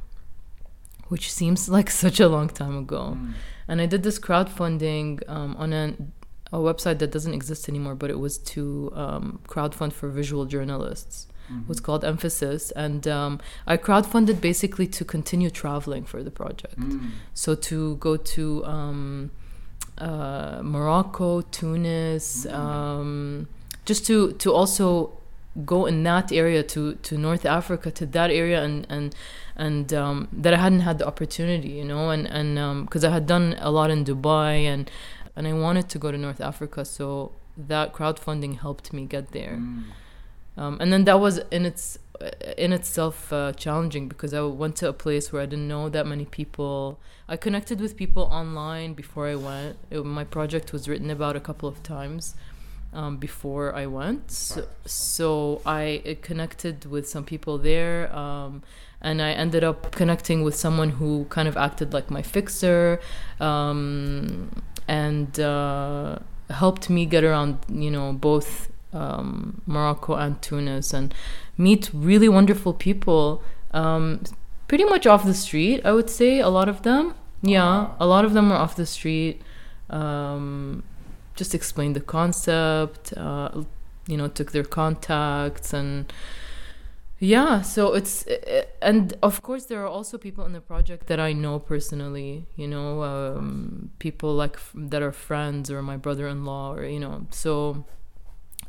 which 1.08 1.32
seems 1.32 1.68
like 1.68 1.90
such 2.06 2.20
a 2.20 2.28
long 2.28 2.50
time 2.50 2.78
ago. 2.78 3.18
Mm. 3.18 3.34
And 3.68 3.82
I 3.82 3.88
did 3.88 4.04
this 4.04 4.20
crowdfunding 4.20 5.28
um, 5.28 5.56
on 5.58 5.74
a, 5.74 5.96
a, 6.54 6.60
website 6.60 7.00
that 7.00 7.12
doesn't 7.12 7.34
exist 7.34 7.68
anymore, 7.68 7.96
but 7.96 8.12
it 8.12 8.20
was 8.20 8.38
to 8.38 8.92
um, 8.94 9.40
crowdfund 9.48 9.94
for 9.94 10.10
visual 10.10 10.46
journalists. 10.46 11.28
Mm-hmm. 11.46 11.62
It 11.62 11.68
was 11.68 11.80
called 11.80 12.06
Emphasis, 12.06 12.70
and 12.72 13.08
um, 13.08 13.40
I 13.66 13.78
crowdfunded 13.78 14.42
basically 14.42 14.86
to 14.88 15.04
continue 15.04 15.50
traveling 15.50 16.04
for 16.04 16.22
the 16.22 16.32
project. 16.32 16.80
Mm. 16.80 17.12
So 17.34 17.56
to 17.56 17.96
go 17.98 18.18
to 18.18 18.66
um, 18.66 19.32
uh, 19.98 20.60
Morocco, 20.62 21.42
Tunis, 21.42 22.46
mm-hmm. 22.46 22.56
um, 22.56 23.48
just 23.86 24.06
to 24.08 24.34
to 24.34 24.54
also 24.54 25.18
go 25.66 25.86
in 25.86 26.04
that 26.04 26.32
area 26.32 26.64
to 26.64 26.96
to 26.96 27.18
North 27.18 27.46
Africa 27.46 27.92
to 27.92 28.06
that 28.08 28.30
area 28.30 28.64
and 28.64 28.86
and 28.90 29.16
and 29.56 29.94
um, 29.94 30.28
that 30.34 30.54
I 30.54 30.58
hadn't 30.58 30.82
had 30.82 31.00
the 31.00 31.08
opportunity, 31.08 31.70
you 31.70 31.86
know, 31.86 32.10
and 32.10 32.28
and 32.28 32.86
because 32.86 33.04
um, 33.04 33.12
I 33.12 33.14
had 33.14 33.26
done 33.26 33.56
a 33.60 33.72
lot 33.72 33.90
in 33.90 34.04
Dubai 34.04 34.66
and 34.66 34.90
and 35.36 35.48
I 35.48 35.54
wanted 35.54 35.90
to 35.90 36.00
go 36.00 36.12
to 36.12 36.18
North 36.18 36.42
Africa, 36.42 36.86
so 36.86 37.32
that 37.58 37.94
crowdfunding 37.94 38.60
helped 38.60 38.92
me 38.94 39.06
get 39.06 39.32
there. 39.32 39.58
Mm. 39.58 39.84
Um, 40.58 40.78
and 40.80 40.92
then 40.92 41.04
that 41.06 41.20
was 41.20 41.40
in 41.52 41.66
its 41.66 42.00
in 42.58 42.74
itself 42.74 43.32
uh, 43.32 43.52
challenging 43.54 44.08
because 44.08 44.34
I 44.34 44.42
went 44.42 44.76
to 44.78 44.90
a 44.90 44.94
place 44.94 45.32
where 45.32 45.42
I 45.42 45.46
didn't 45.46 45.68
know 45.68 45.90
that 45.90 46.06
many 46.06 46.26
people. 46.26 47.00
I 47.28 47.38
connected 47.38 47.82
with 47.82 47.98
people 47.98 48.24
online 48.24 48.94
before 48.94 49.28
I 49.28 49.36
went. 49.36 49.78
It, 49.90 50.06
my 50.06 50.24
project 50.24 50.74
was 50.74 50.88
written 50.88 51.10
about 51.10 51.36
a 51.36 51.40
couple 51.40 51.68
of 51.68 51.82
times 51.84 52.36
um, 52.96 53.18
before 53.18 53.76
I 53.76 53.88
went, 53.88 54.32
so, 54.32 54.66
so, 54.86 55.62
I 55.66 56.18
connected 56.22 56.86
with 56.86 57.08
some 57.10 57.26
people 57.26 57.58
there, 57.58 58.14
um, 58.16 58.64
and 59.02 59.22
I 59.22 59.32
ended 59.32 59.66
up 59.66 59.92
connecting 59.92 60.44
with 60.44 60.56
someone 60.56 60.92
who 60.92 61.26
kind 61.26 61.50
of 61.50 61.58
acted 61.58 61.94
like 61.94 62.10
my 62.10 62.22
fixer, 62.22 63.02
um, 63.42 64.50
and 64.88 65.38
uh, 65.40 66.20
helped 66.50 66.90
me 66.90 67.06
get 67.06 67.26
around. 67.26 67.58
You 67.70 67.92
know, 67.92 68.14
both 68.14 68.72
um, 68.94 69.62
Morocco 69.66 70.14
and 70.14 70.42
Tunis, 70.42 70.94
and 70.94 71.14
meet 71.58 71.90
really 71.94 72.30
wonderful 72.30 72.74
people. 72.74 73.42
Um, 73.72 74.22
pretty 74.68 74.84
much 74.86 75.06
off 75.06 75.26
the 75.26 75.34
street, 75.34 75.82
I 75.86 75.92
would 75.92 76.10
say. 76.10 76.40
A 76.40 76.50
lot 76.50 76.70
of 76.70 76.84
them, 76.84 77.16
yeah, 77.42 77.92
a 78.00 78.06
lot 78.06 78.26
of 78.26 78.34
them 78.34 78.52
are 78.52 78.58
off 78.58 78.76
the 78.76 78.86
street. 78.86 79.42
Um, 79.90 80.84
just 81.36 81.54
explained 81.54 81.96
the 81.96 82.02
concept. 82.02 83.14
Uh, 83.14 83.64
you 84.08 84.18
know, 84.18 84.28
took 84.28 84.52
their 84.52 84.64
contacts 84.64 85.74
and 85.74 86.12
yeah 87.20 87.62
so 87.62 87.94
it's 87.94 88.26
and 88.82 89.14
of 89.24 89.42
course 89.42 89.66
there 89.66 89.82
are 89.82 89.88
also 89.88 90.18
people 90.18 90.46
in 90.46 90.52
the 90.52 90.60
project 90.60 91.08
that 91.08 91.20
i 91.20 91.32
know 91.32 91.58
personally 91.58 92.46
you 92.58 92.68
know 92.68 93.04
um, 93.04 93.90
people 94.00 94.34
like 94.34 94.60
that 94.74 95.02
are 95.02 95.14
friends 95.14 95.72
or 95.72 95.82
my 95.82 95.96
brother-in-law 95.96 96.74
or 96.74 96.84
you 96.84 97.00
know 97.00 97.26
so 97.32 97.86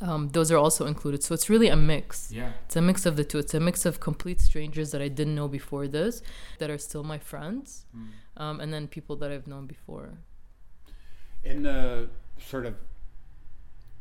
um, 0.00 0.28
those 0.30 0.50
are 0.52 0.58
also 0.58 0.86
included. 0.86 1.22
So 1.22 1.34
it's 1.34 1.48
really 1.48 1.68
a 1.68 1.76
mix. 1.76 2.30
Yeah. 2.30 2.52
It's 2.66 2.76
a 2.76 2.82
mix 2.82 3.06
of 3.06 3.16
the 3.16 3.24
two. 3.24 3.38
It's 3.38 3.54
a 3.54 3.60
mix 3.60 3.86
of 3.86 4.00
complete 4.00 4.40
strangers 4.40 4.90
that 4.92 5.02
i 5.02 5.08
didn't 5.08 5.34
know 5.34 5.48
before 5.48 5.86
this 5.88 6.22
that 6.58 6.70
are 6.70 6.78
still 6.78 7.04
my 7.04 7.18
friends 7.18 7.84
mm. 7.96 8.08
um, 8.42 8.60
and 8.60 8.72
then 8.72 8.86
people 8.86 9.16
that 9.16 9.30
i've 9.30 9.46
known 9.46 9.66
before. 9.66 10.18
In 11.44 11.62
the 11.62 12.08
sort 12.38 12.66
of 12.66 12.74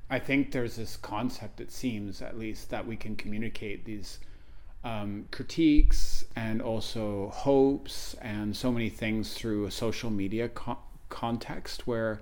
i 0.10 0.20
think 0.20 0.52
there's 0.52 0.76
this 0.76 0.98
concept 0.98 1.62
it 1.62 1.72
seems 1.72 2.22
at 2.22 2.38
least 2.38 2.70
that 2.70 2.86
we 2.86 2.96
can 2.96 3.16
communicate 3.16 3.86
these 3.86 4.20
um, 4.84 5.26
critiques 5.32 6.26
and 6.36 6.62
also 6.62 7.30
hopes 7.34 8.16
and 8.22 8.56
so 8.56 8.72
many 8.72 8.90
things 8.90 9.34
through 9.34 9.66
a 9.66 9.72
social 9.72 10.12
media 10.12 10.50
co- 10.50 10.78
context 11.10 11.88
where 11.88 12.22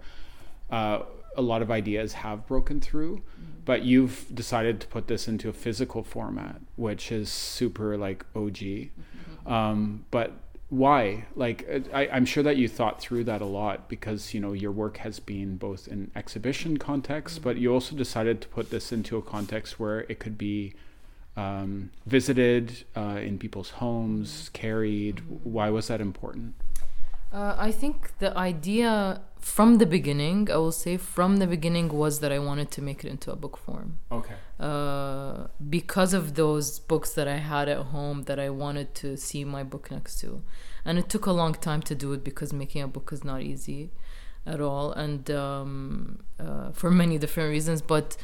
uh, 0.70 1.04
a 1.36 1.42
lot 1.42 1.62
of 1.62 1.72
ideas 1.72 2.14
have 2.14 2.46
broken 2.48 2.80
through 2.80 3.18
mm-hmm. 3.18 3.60
but 3.66 3.84
you've 3.84 4.26
decided 4.34 4.80
to 4.80 4.88
put 4.88 5.08
this 5.08 5.28
into 5.28 5.50
a 5.50 5.54
physical 5.54 6.04
format 6.04 6.62
which 6.76 7.12
is 7.12 7.30
super 7.30 7.98
like 7.98 8.26
og 8.36 8.54
mm-hmm. 8.54 9.52
um, 9.52 10.06
but 10.12 10.34
why 10.70 11.26
like 11.36 11.68
I, 11.94 12.08
i'm 12.08 12.26
sure 12.26 12.42
that 12.42 12.58
you 12.58 12.68
thought 12.68 13.00
through 13.00 13.26
that 13.26 13.42
a 13.42 13.46
lot 13.46 13.90
because 13.90 14.34
you 14.34 14.40
know 14.40 14.54
your 14.54 14.72
work 14.72 14.98
has 14.98 15.20
been 15.20 15.58
both 15.58 15.88
in 15.88 16.10
exhibition 16.16 16.78
context 16.78 17.36
mm-hmm. 17.36 17.44
but 17.44 17.58
you 17.58 17.72
also 17.72 17.96
decided 17.96 18.42
to 18.42 18.48
put 18.48 18.72
this 18.72 18.92
into 18.92 19.18
a 19.18 19.22
context 19.22 19.80
where 19.80 20.02
it 20.02 20.20
could 20.20 20.38
be 20.38 20.74
um, 21.36 21.92
visited 22.06 22.86
uh, 22.96 23.20
in 23.22 23.38
people's 23.40 23.72
homes, 23.72 24.50
carried? 24.54 25.22
Why 25.44 25.70
was 25.70 25.88
that 25.88 26.02
important? 26.02 26.56
Uh, 27.34 27.56
I 27.58 27.72
think 27.72 28.20
the 28.20 28.38
idea 28.38 29.22
from 29.40 29.80
the 29.80 29.86
beginning, 29.88 30.52
I 30.52 30.58
will 30.58 30.72
say 30.72 30.98
from 30.98 31.38
the 31.38 31.48
beginning, 31.48 31.90
was 31.90 32.20
that 32.20 32.32
I 32.32 32.40
wanted 32.40 32.70
to 32.72 32.82
make 32.82 33.04
it 33.04 33.10
into 33.10 33.32
a 33.32 33.36
book 33.36 33.58
form. 33.58 33.98
Okay. 34.12 34.36
Uh, 34.60 35.48
because 35.70 36.14
of 36.14 36.36
those 36.36 36.80
books 36.80 37.14
that 37.14 37.28
I 37.28 37.38
had 37.38 37.68
at 37.68 37.80
home 37.88 38.24
that 38.24 38.40
I 38.40 38.50
wanted 38.52 38.94
to 38.96 39.18
see 39.18 39.44
my 39.44 39.64
book 39.64 39.90
next 39.90 40.20
to. 40.22 40.44
And 40.86 41.00
it 41.00 41.10
took 41.10 41.26
a 41.26 41.32
long 41.32 41.56
time 41.56 41.82
to 41.84 41.96
do 41.96 42.14
it 42.14 42.24
because 42.24 42.54
making 42.54 42.84
a 42.84 42.88
book 42.88 43.10
is 43.12 43.24
not 43.24 43.42
easy 43.42 43.92
at 44.46 44.62
all, 44.62 44.92
and 44.92 45.32
um, 45.32 46.20
uh, 46.40 46.72
for 46.72 46.92
many 46.92 47.18
different 47.18 47.50
reasons. 47.50 47.82
But 47.82 48.18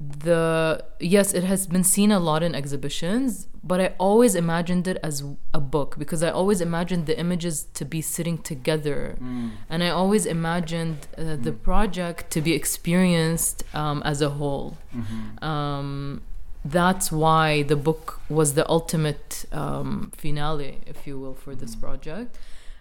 the 0.00 0.82
yes 0.98 1.34
it 1.34 1.44
has 1.44 1.66
been 1.66 1.84
seen 1.84 2.10
a 2.10 2.18
lot 2.18 2.42
in 2.42 2.54
exhibitions 2.54 3.48
but 3.62 3.80
i 3.82 3.92
always 3.98 4.34
imagined 4.34 4.88
it 4.88 4.96
as 5.02 5.22
a 5.52 5.60
book 5.60 5.96
because 5.98 6.22
i 6.22 6.30
always 6.30 6.62
imagined 6.62 7.04
the 7.04 7.18
images 7.18 7.64
to 7.74 7.84
be 7.84 8.00
sitting 8.00 8.38
together 8.38 9.18
mm. 9.20 9.50
and 9.68 9.84
i 9.84 9.90
always 9.90 10.24
imagined 10.24 11.06
uh, 11.18 11.20
mm. 11.20 11.42
the 11.42 11.52
project 11.52 12.30
to 12.30 12.40
be 12.40 12.54
experienced 12.54 13.62
um, 13.74 14.02
as 14.06 14.22
a 14.22 14.30
whole 14.30 14.78
mm-hmm. 14.94 15.44
um, 15.44 16.22
that's 16.64 17.12
why 17.12 17.62
the 17.62 17.76
book 17.76 18.20
was 18.30 18.54
the 18.54 18.66
ultimate 18.70 19.44
um, 19.52 20.10
finale 20.16 20.78
if 20.86 21.06
you 21.06 21.18
will 21.18 21.34
for 21.34 21.54
this 21.54 21.76
mm. 21.76 21.80
project 21.80 22.38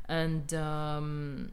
and 0.07 0.53
um, 0.53 1.51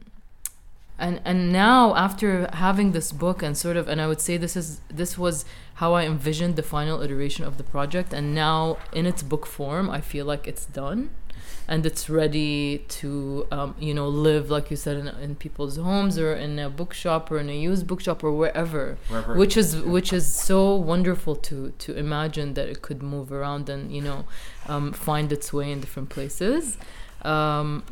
and 0.99 1.21
and 1.25 1.51
now 1.51 1.95
after 1.95 2.49
having 2.53 2.91
this 2.91 3.11
book 3.11 3.43
and 3.43 3.57
sort 3.57 3.77
of 3.77 3.87
and 3.87 4.01
i 4.01 4.07
would 4.07 4.21
say 4.21 4.37
this 4.37 4.55
is 4.55 4.81
this 4.89 5.17
was 5.17 5.45
how 5.75 5.93
i 5.93 6.03
envisioned 6.05 6.55
the 6.55 6.63
final 6.63 7.01
iteration 7.01 7.45
of 7.45 7.57
the 7.57 7.63
project 7.63 8.13
and 8.13 8.33
now 8.33 8.77
in 8.91 9.05
its 9.05 9.21
book 9.21 9.45
form 9.45 9.89
i 9.89 10.01
feel 10.01 10.25
like 10.25 10.47
it's 10.47 10.65
done 10.65 11.09
and 11.67 11.85
it's 11.85 12.09
ready 12.09 12.79
to 12.87 13.45
um, 13.51 13.75
you 13.77 13.93
know 13.93 14.07
live 14.07 14.49
like 14.49 14.71
you 14.71 14.77
said 14.77 14.95
in, 14.97 15.07
in, 15.07 15.35
people's 15.35 15.75
homes 15.75 16.17
or 16.17 16.33
in 16.33 16.57
a 16.59 16.69
bookshop 16.69 17.29
or 17.29 17.39
in 17.39 17.49
a 17.49 17.57
used 17.57 17.85
bookshop 17.85 18.23
or 18.23 18.31
wherever, 18.31 18.97
wherever. 19.09 19.35
which 19.35 19.57
is 19.57 19.75
which 19.81 20.13
is 20.13 20.25
so 20.25 20.73
wonderful 20.75 21.35
to 21.35 21.73
to 21.77 21.93
imagine 21.95 22.53
that 22.53 22.69
it 22.69 22.81
could 22.81 23.03
move 23.03 23.31
around 23.31 23.69
and 23.69 23.91
you 23.91 24.01
know 24.01 24.25
um, 24.67 24.93
find 24.93 25.31
its 25.31 25.51
way 25.51 25.71
in 25.71 25.81
different 25.81 26.09
places 26.09 26.77
um, 27.23 27.83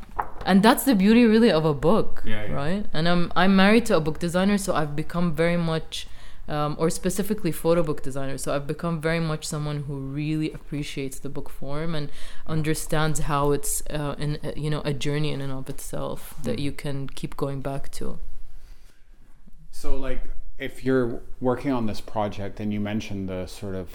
and 0.46 0.62
that's 0.64 0.84
the 0.84 0.96
beauty 0.96 1.26
really 1.26 1.52
of 1.52 1.66
a 1.66 1.74
book 1.74 2.22
yeah, 2.26 2.46
yeah. 2.46 2.54
right 2.54 2.86
and 2.94 3.10
i'm 3.10 3.32
i'm 3.36 3.56
married 3.56 3.86
to 3.86 3.96
a 3.96 4.00
book 4.00 4.20
designer 4.20 4.58
so 4.58 4.74
i've 4.74 4.96
become 4.96 5.34
very 5.34 5.58
much 5.58 6.08
um, 6.48 6.76
or 6.78 6.92
specifically 6.92 7.52
photo 7.52 7.82
book 7.82 8.04
designer 8.04 8.38
so 8.38 8.56
i've 8.56 8.68
become 8.68 9.02
very 9.02 9.20
much 9.20 9.46
someone 9.46 9.84
who 9.84 9.96
really 9.96 10.52
appreciates 10.52 11.20
the 11.20 11.30
book 11.30 11.50
form 11.50 11.96
and 11.96 12.12
understands 12.46 13.22
how 13.22 13.52
it's 13.52 13.82
uh, 13.90 14.16
in 14.20 14.38
uh, 14.44 14.52
you 14.56 14.70
know 14.70 14.82
a 14.86 14.94
journey 14.94 15.32
in 15.32 15.42
and 15.42 15.52
of 15.52 15.68
itself 15.70 16.36
that 16.44 16.58
mm. 16.58 16.62
you 16.62 16.72
can 16.72 17.10
keep 17.10 17.36
going 17.36 17.62
back 17.62 17.92
to 17.92 18.20
so 19.72 19.98
like 19.98 20.22
if 20.58 20.86
you're 20.86 21.22
working 21.42 21.72
on 21.72 21.88
this 21.88 22.00
project 22.00 22.60
and 22.60 22.72
you 22.72 22.80
mentioned 22.80 23.28
the 23.28 23.46
sort 23.48 23.76
of 23.76 23.90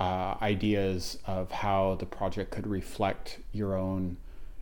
uh, 0.00 0.36
ideas 0.40 1.18
of 1.26 1.50
how 1.50 1.96
the 1.96 2.06
project 2.06 2.50
could 2.50 2.66
reflect 2.66 3.38
your 3.52 3.76
own 3.76 4.16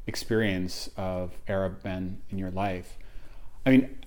experience 0.06 0.88
of 0.96 1.32
Arab 1.48 1.84
men 1.84 2.20
in 2.30 2.38
your 2.38 2.50
life. 2.50 2.98
I 3.64 3.70
mean, 3.70 3.98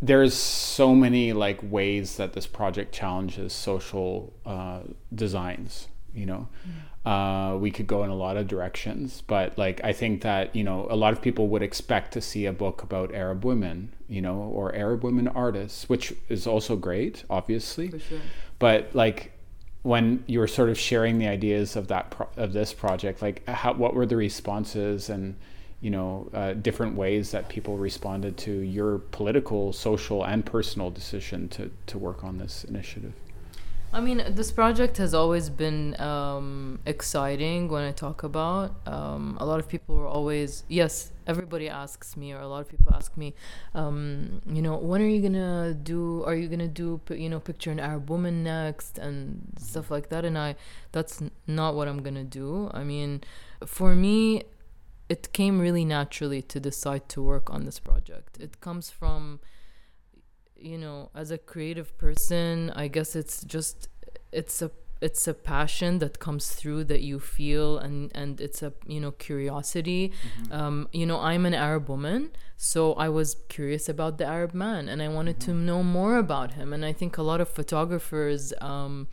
there's 0.00 0.34
so 0.34 0.94
many 0.94 1.32
like 1.32 1.58
ways 1.62 2.16
that 2.16 2.32
this 2.32 2.46
project 2.46 2.94
challenges 2.94 3.52
social 3.52 4.32
uh, 4.44 4.80
designs. 5.14 5.88
You 6.14 6.24
know, 6.24 6.48
mm. 6.66 7.54
uh, 7.54 7.58
we 7.58 7.70
could 7.70 7.86
go 7.86 8.02
in 8.02 8.08
a 8.08 8.14
lot 8.14 8.38
of 8.38 8.46
directions, 8.46 9.22
but 9.26 9.58
like 9.58 9.82
I 9.84 9.92
think 9.92 10.22
that 10.22 10.56
you 10.56 10.64
know 10.64 10.86
a 10.88 10.96
lot 10.96 11.12
of 11.12 11.20
people 11.20 11.48
would 11.48 11.62
expect 11.62 12.12
to 12.14 12.22
see 12.22 12.46
a 12.46 12.52
book 12.52 12.82
about 12.82 13.14
Arab 13.14 13.44
women, 13.44 13.92
you 14.08 14.22
know, 14.22 14.36
or 14.36 14.74
Arab 14.74 15.04
women 15.04 15.28
artists, 15.28 15.90
which 15.90 16.14
is 16.30 16.46
also 16.46 16.74
great, 16.74 17.24
obviously. 17.28 17.90
Sure. 17.98 18.20
But 18.58 18.94
like 18.94 19.32
when 19.86 20.24
you 20.26 20.40
were 20.40 20.48
sort 20.48 20.68
of 20.68 20.76
sharing 20.76 21.18
the 21.18 21.28
ideas 21.28 21.76
of 21.76 21.86
that 21.86 22.10
pro- 22.10 22.28
of 22.36 22.52
this 22.52 22.72
project 22.72 23.22
like 23.22 23.48
how, 23.48 23.72
what 23.72 23.94
were 23.94 24.04
the 24.04 24.16
responses 24.16 25.08
and 25.08 25.36
you 25.80 25.90
know 25.90 26.28
uh, 26.34 26.52
different 26.54 26.96
ways 26.96 27.30
that 27.30 27.48
people 27.48 27.76
responded 27.76 28.36
to 28.36 28.50
your 28.50 28.98
political 28.98 29.72
social 29.72 30.24
and 30.24 30.44
personal 30.44 30.90
decision 30.90 31.48
to 31.48 31.70
to 31.86 31.98
work 31.98 32.24
on 32.24 32.38
this 32.38 32.64
initiative 32.64 33.12
I 33.96 34.00
mean, 34.00 34.22
this 34.28 34.52
project 34.52 34.98
has 34.98 35.14
always 35.14 35.48
been 35.48 35.98
um, 35.98 36.80
exciting 36.84 37.68
when 37.68 37.82
I 37.82 37.92
talk 37.92 38.24
about. 38.24 38.76
Um, 38.86 39.38
a 39.40 39.46
lot 39.46 39.58
of 39.58 39.70
people 39.70 39.96
are 39.98 40.06
always, 40.06 40.64
yes, 40.68 41.12
everybody 41.26 41.70
asks 41.70 42.14
me, 42.14 42.34
or 42.34 42.40
a 42.40 42.46
lot 42.46 42.60
of 42.60 42.68
people 42.68 42.92
ask 42.94 43.16
me, 43.16 43.32
um, 43.74 44.42
you 44.46 44.60
know, 44.60 44.76
when 44.76 45.00
are 45.00 45.06
you 45.06 45.22
gonna 45.22 45.72
do? 45.72 46.22
Are 46.24 46.34
you 46.34 46.46
gonna 46.46 46.68
do, 46.68 47.00
you 47.08 47.30
know, 47.30 47.40
picture 47.40 47.70
an 47.70 47.80
Arab 47.80 48.10
woman 48.10 48.44
next 48.44 48.98
and 48.98 49.54
stuff 49.58 49.90
like 49.90 50.10
that? 50.10 50.26
And 50.26 50.36
I, 50.36 50.56
that's 50.92 51.22
not 51.46 51.74
what 51.74 51.88
I'm 51.88 52.02
gonna 52.02 52.22
do. 52.22 52.70
I 52.74 52.84
mean, 52.84 53.22
for 53.64 53.94
me, 53.94 54.42
it 55.08 55.32
came 55.32 55.58
really 55.58 55.86
naturally 55.86 56.42
to 56.42 56.60
decide 56.60 57.08
to 57.08 57.22
work 57.22 57.48
on 57.48 57.64
this 57.64 57.78
project. 57.78 58.36
It 58.38 58.60
comes 58.60 58.90
from 58.90 59.40
you 60.58 60.78
know 60.78 61.10
as 61.14 61.30
a 61.30 61.38
creative 61.38 61.96
person 61.98 62.70
i 62.70 62.88
guess 62.88 63.14
it's 63.14 63.44
just 63.44 63.88
it's 64.32 64.62
a 64.62 64.70
it's 65.00 65.28
a 65.28 65.34
passion 65.34 65.98
that 65.98 66.18
comes 66.18 66.54
through 66.54 66.82
that 66.84 67.02
you 67.02 67.20
feel 67.20 67.78
and 67.78 68.10
and 68.14 68.40
it's 68.40 68.62
a 68.62 68.72
you 68.86 69.00
know 69.00 69.10
curiosity 69.10 70.10
mm-hmm. 70.10 70.52
um, 70.52 70.88
you 70.92 71.04
know 71.04 71.20
i'm 71.20 71.44
an 71.44 71.54
arab 71.54 71.88
woman 71.88 72.30
so 72.56 72.94
i 72.94 73.08
was 73.08 73.36
curious 73.48 73.88
about 73.88 74.16
the 74.18 74.24
arab 74.24 74.54
man 74.54 74.88
and 74.88 75.02
i 75.02 75.08
wanted 75.08 75.38
mm-hmm. 75.38 75.52
to 75.52 75.56
know 75.56 75.82
more 75.82 76.16
about 76.16 76.54
him 76.54 76.72
and 76.72 76.84
i 76.84 76.92
think 76.92 77.18
a 77.18 77.22
lot 77.22 77.40
of 77.40 77.48
photographers 77.48 78.52
um, 78.60 79.06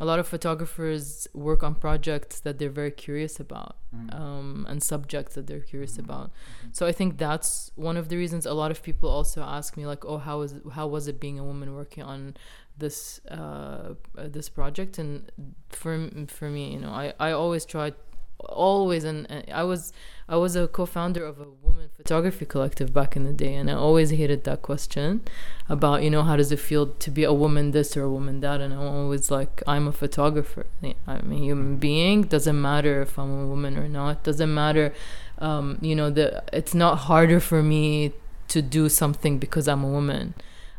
a 0.00 0.04
lot 0.04 0.18
of 0.18 0.26
photographers 0.26 1.28
work 1.34 1.62
on 1.62 1.74
projects 1.74 2.40
that 2.40 2.58
they're 2.58 2.70
very 2.70 2.90
curious 2.90 3.38
about 3.38 3.76
mm. 3.94 4.12
um, 4.18 4.66
and 4.68 4.82
subjects 4.82 5.34
that 5.34 5.46
they're 5.46 5.60
curious 5.60 5.92
mm-hmm. 5.92 6.10
about 6.10 6.28
mm-hmm. 6.28 6.68
so 6.72 6.86
i 6.86 6.92
think 6.92 7.18
that's 7.18 7.70
one 7.76 7.96
of 7.96 8.08
the 8.08 8.16
reasons 8.16 8.46
a 8.46 8.54
lot 8.54 8.70
of 8.70 8.82
people 8.82 9.08
also 9.08 9.42
ask 9.42 9.76
me 9.76 9.86
like 9.86 10.04
oh 10.04 10.18
how 10.18 10.40
is 10.40 10.54
how 10.72 10.86
was 10.86 11.06
it 11.06 11.20
being 11.20 11.38
a 11.38 11.44
woman 11.44 11.74
working 11.74 12.02
on 12.02 12.34
this 12.78 13.20
uh, 13.26 13.94
this 14.16 14.48
project 14.48 14.98
and 14.98 15.30
for 15.68 16.08
for 16.28 16.48
me 16.48 16.72
you 16.72 16.80
know 16.80 16.90
i 16.90 17.12
i 17.20 17.30
always 17.30 17.64
tried 17.64 17.94
always 18.48 19.04
and, 19.04 19.30
and 19.30 19.44
I 19.52 19.64
was 19.64 19.92
I 20.28 20.36
was 20.36 20.54
a 20.54 20.68
co-founder 20.68 21.24
of 21.24 21.40
a 21.40 21.46
woman 21.62 21.90
photography 21.96 22.46
collective 22.46 22.92
back 22.92 23.16
in 23.16 23.24
the 23.24 23.32
day 23.32 23.54
and 23.54 23.70
I 23.70 23.74
always 23.74 24.10
hated 24.10 24.44
that 24.44 24.62
question 24.62 25.22
about 25.68 26.02
you 26.02 26.10
know 26.10 26.22
how 26.22 26.36
does 26.36 26.52
it 26.52 26.58
feel 26.58 26.86
to 26.86 27.10
be 27.10 27.24
a 27.24 27.32
woman 27.32 27.72
this 27.72 27.96
or 27.96 28.02
a 28.02 28.10
woman 28.10 28.40
that 28.40 28.60
and 28.60 28.72
I'm 28.72 28.80
always 28.80 29.30
like 29.30 29.62
I'm 29.66 29.88
a 29.88 29.92
photographer. 29.92 30.66
I'm 31.06 31.32
a 31.32 31.36
human 31.36 31.76
being 31.76 32.22
doesn't 32.22 32.60
matter 32.60 33.02
if 33.02 33.18
I'm 33.18 33.44
a 33.44 33.46
woman 33.46 33.76
or 33.76 33.88
not 33.88 34.22
doesn't 34.22 34.52
matter 34.52 34.94
um, 35.38 35.78
you 35.80 35.94
know 35.96 36.10
the 36.10 36.42
it's 36.52 36.74
not 36.74 36.98
harder 37.10 37.40
for 37.40 37.62
me 37.62 38.12
to 38.50 38.60
do 38.60 38.88
something 38.88 39.38
because 39.38 39.66
I'm 39.68 39.84
a 39.84 39.88
woman. 39.88 40.34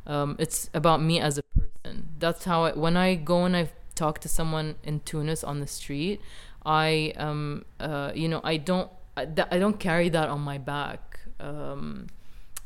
Um, 0.05 0.35
it's 0.39 0.69
about 0.73 1.01
me 1.01 1.19
as 1.19 1.37
a 1.37 1.43
person. 1.43 2.09
That's 2.19 2.43
how 2.43 2.65
I, 2.65 2.71
when 2.73 2.97
I 2.97 3.15
go 3.15 3.45
and 3.45 3.55
I 3.55 3.69
talk 3.95 4.19
to 4.19 4.27
someone 4.27 4.75
in 4.83 4.99
Tunis 5.01 5.43
on 5.43 5.59
the 5.59 5.67
street 5.67 6.21
I 6.65 7.13
um 7.17 7.65
uh, 7.79 8.11
you 8.15 8.27
know 8.29 8.41
I 8.43 8.57
don't 8.57 8.89
I, 9.17 9.27
I 9.51 9.59
don't 9.59 9.79
carry 9.79 10.09
that 10.09 10.29
on 10.29 10.41
my 10.41 10.57
back. 10.57 11.19
Um, 11.39 12.07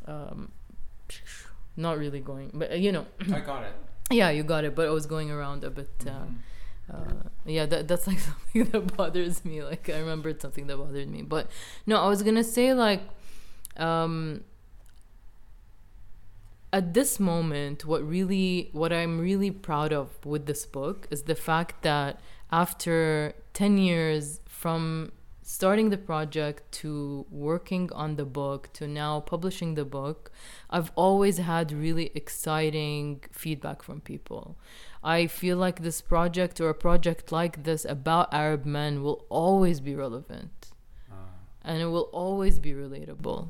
um, 0.06 0.52
not 1.78 1.98
really 1.98 2.20
going, 2.20 2.52
but 2.54 2.78
you 2.80 2.92
know. 2.92 3.06
I 3.34 3.40
got 3.40 3.64
it. 3.64 3.74
Yeah, 4.12 4.30
you 4.30 4.44
got 4.44 4.64
it. 4.66 4.76
But 4.76 4.86
I 4.88 4.92
was 4.92 5.08
going 5.08 5.32
around 5.32 5.64
a 5.64 5.72
bit. 5.72 5.90
Uh, 6.06 6.10
Mhm. 6.12 6.36
uh, 6.94 7.30
yeah, 7.46 7.66
that 7.66 7.88
that's 7.88 8.06
like 8.06 8.20
something 8.30 8.66
that 8.66 8.96
bothers 8.96 9.44
me. 9.44 9.64
Like 9.64 9.90
I 9.90 9.98
remembered 10.00 10.42
something 10.42 10.68
that 10.68 10.78
bothered 10.78 11.10
me. 11.10 11.24
But 11.24 11.50
no, 11.88 11.98
I 12.00 12.08
was 12.08 12.22
gonna 12.22 12.44
say 12.44 12.74
like, 12.76 13.02
um, 13.78 14.44
at 16.72 16.94
this 16.94 17.20
moment, 17.20 17.86
what 17.86 18.04
really, 18.08 18.70
what 18.74 18.92
I'm 18.92 19.20
really 19.20 19.50
proud 19.52 19.94
of 19.94 20.24
with 20.26 20.46
this 20.46 20.66
book 20.66 21.08
is 21.10 21.24
the 21.24 21.36
fact 21.36 21.82
that 21.84 22.20
after 22.62 23.34
ten 23.54 23.78
years 23.78 24.40
from 24.62 25.12
starting 25.42 25.90
the 25.92 25.98
project 26.12 26.72
to 26.72 27.26
working 27.30 27.86
on 27.94 28.16
the 28.16 28.26
book 28.26 28.62
to 28.74 28.88
now 28.88 29.20
publishing 29.20 29.76
the 29.76 29.86
book, 30.00 30.32
I've 30.76 30.92
always 30.96 31.38
had 31.38 31.72
really 31.72 32.08
exciting 32.22 33.02
feedback 33.32 33.84
from 33.84 34.02
people. 34.02 34.58
I 35.04 35.28
feel 35.28 35.58
like 35.58 35.78
this 35.82 36.02
project 36.02 36.60
or 36.62 36.70
a 36.70 36.80
project 36.88 37.32
like 37.32 37.64
this 37.64 37.86
about 37.86 38.34
Arab 38.34 38.66
men 38.66 39.04
will 39.04 39.20
always 39.30 39.80
be 39.80 39.94
relevant 39.96 40.56
and 41.66 41.82
it 41.82 41.88
will 41.88 42.10
always 42.14 42.60
be 42.60 42.74
relatable. 42.74 43.50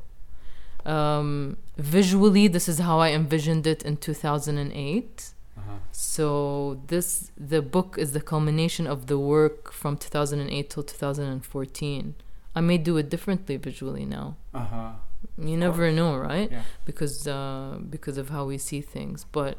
Um, 0.85 1.57
visually, 1.77 2.47
this 2.47 2.67
is 2.69 2.79
how 2.79 2.99
I 2.99 3.09
envisioned 3.11 3.67
it 3.67 3.83
in 3.83 3.97
2008. 3.97 5.34
Uh-huh. 5.57 5.77
So 5.91 6.81
this 6.87 7.31
the 7.37 7.61
book 7.61 7.97
is 7.97 8.11
the 8.11 8.21
culmination 8.21 8.87
of 8.87 9.07
the 9.07 9.17
work 9.17 9.71
from 9.71 9.97
2008 9.97 10.69
till 10.69 10.83
2014. 10.83 12.15
I 12.55 12.61
may 12.61 12.77
do 12.77 12.97
it 12.97 13.09
differently 13.09 13.57
visually 13.57 14.05
now. 14.05 14.37
Uh-huh. 14.53 14.91
You 15.37 15.57
never 15.57 15.91
know, 15.91 16.15
right? 16.17 16.51
Yeah. 16.51 16.63
Because 16.85 17.27
uh, 17.27 17.79
because 17.89 18.17
of 18.17 18.29
how 18.29 18.45
we 18.45 18.57
see 18.57 18.81
things. 18.81 19.25
But 19.31 19.57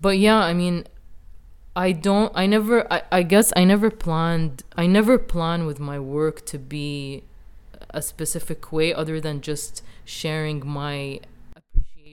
but 0.00 0.18
yeah, 0.18 0.38
I 0.38 0.52
mean, 0.52 0.84
I 1.74 1.92
don't. 1.92 2.32
I 2.34 2.46
never. 2.46 2.90
I, 2.92 3.02
I 3.12 3.22
guess 3.22 3.52
I 3.56 3.64
never 3.64 3.90
planned. 3.90 4.64
I 4.76 4.86
never 4.86 5.18
plan 5.18 5.66
with 5.66 5.78
my 5.78 5.98
work 5.98 6.44
to 6.46 6.58
be 6.58 7.24
a 7.90 8.02
specific 8.02 8.72
way, 8.72 8.92
other 8.92 9.20
than 9.20 9.40
just 9.40 9.82
sharing 10.04 10.66
my 10.66 11.20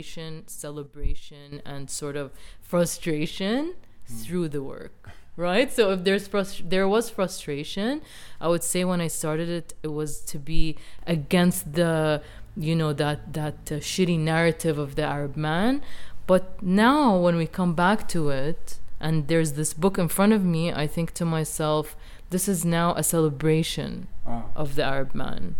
appreciation, 0.04 0.44
celebration, 0.48 1.62
and 1.66 1.90
sort 1.90 2.16
of 2.16 2.32
frustration 2.62 3.74
through 4.06 4.50
the 4.50 4.62
work. 4.62 5.10
Right. 5.36 5.72
So 5.72 5.92
if 5.92 6.04
there's 6.04 6.28
frust- 6.28 6.70
there 6.70 6.88
was 6.88 7.10
frustration, 7.10 8.02
I 8.40 8.48
would 8.48 8.64
say 8.64 8.84
when 8.84 9.02
I 9.02 9.08
started 9.08 9.50
it, 9.50 9.74
it 9.82 9.88
was 9.88 10.20
to 10.32 10.38
be 10.38 10.76
against 11.08 11.74
the 11.74 12.22
you 12.56 12.76
know 12.76 12.94
that 12.94 13.34
that 13.34 13.72
uh, 13.72 13.76
shitty 13.80 14.20
narrative 14.20 14.78
of 14.78 14.94
the 14.96 15.02
Arab 15.04 15.36
man. 15.36 15.82
But 16.28 16.62
now 16.62 17.18
when 17.18 17.36
we 17.36 17.48
come 17.48 17.74
back 17.74 18.08
to 18.10 18.30
it, 18.30 18.78
and 19.00 19.28
there's 19.28 19.54
this 19.54 19.74
book 19.74 19.98
in 19.98 20.08
front 20.08 20.34
of 20.34 20.44
me, 20.46 20.72
I 20.72 20.86
think 20.88 21.14
to 21.16 21.26
myself, 21.26 21.96
this 22.30 22.48
is 22.48 22.64
now 22.64 22.94
a 22.96 23.04
celebration 23.04 24.08
Oh. 24.26 24.44
of 24.56 24.76
the 24.76 24.84
Arab 24.86 25.14
man, 25.14 25.56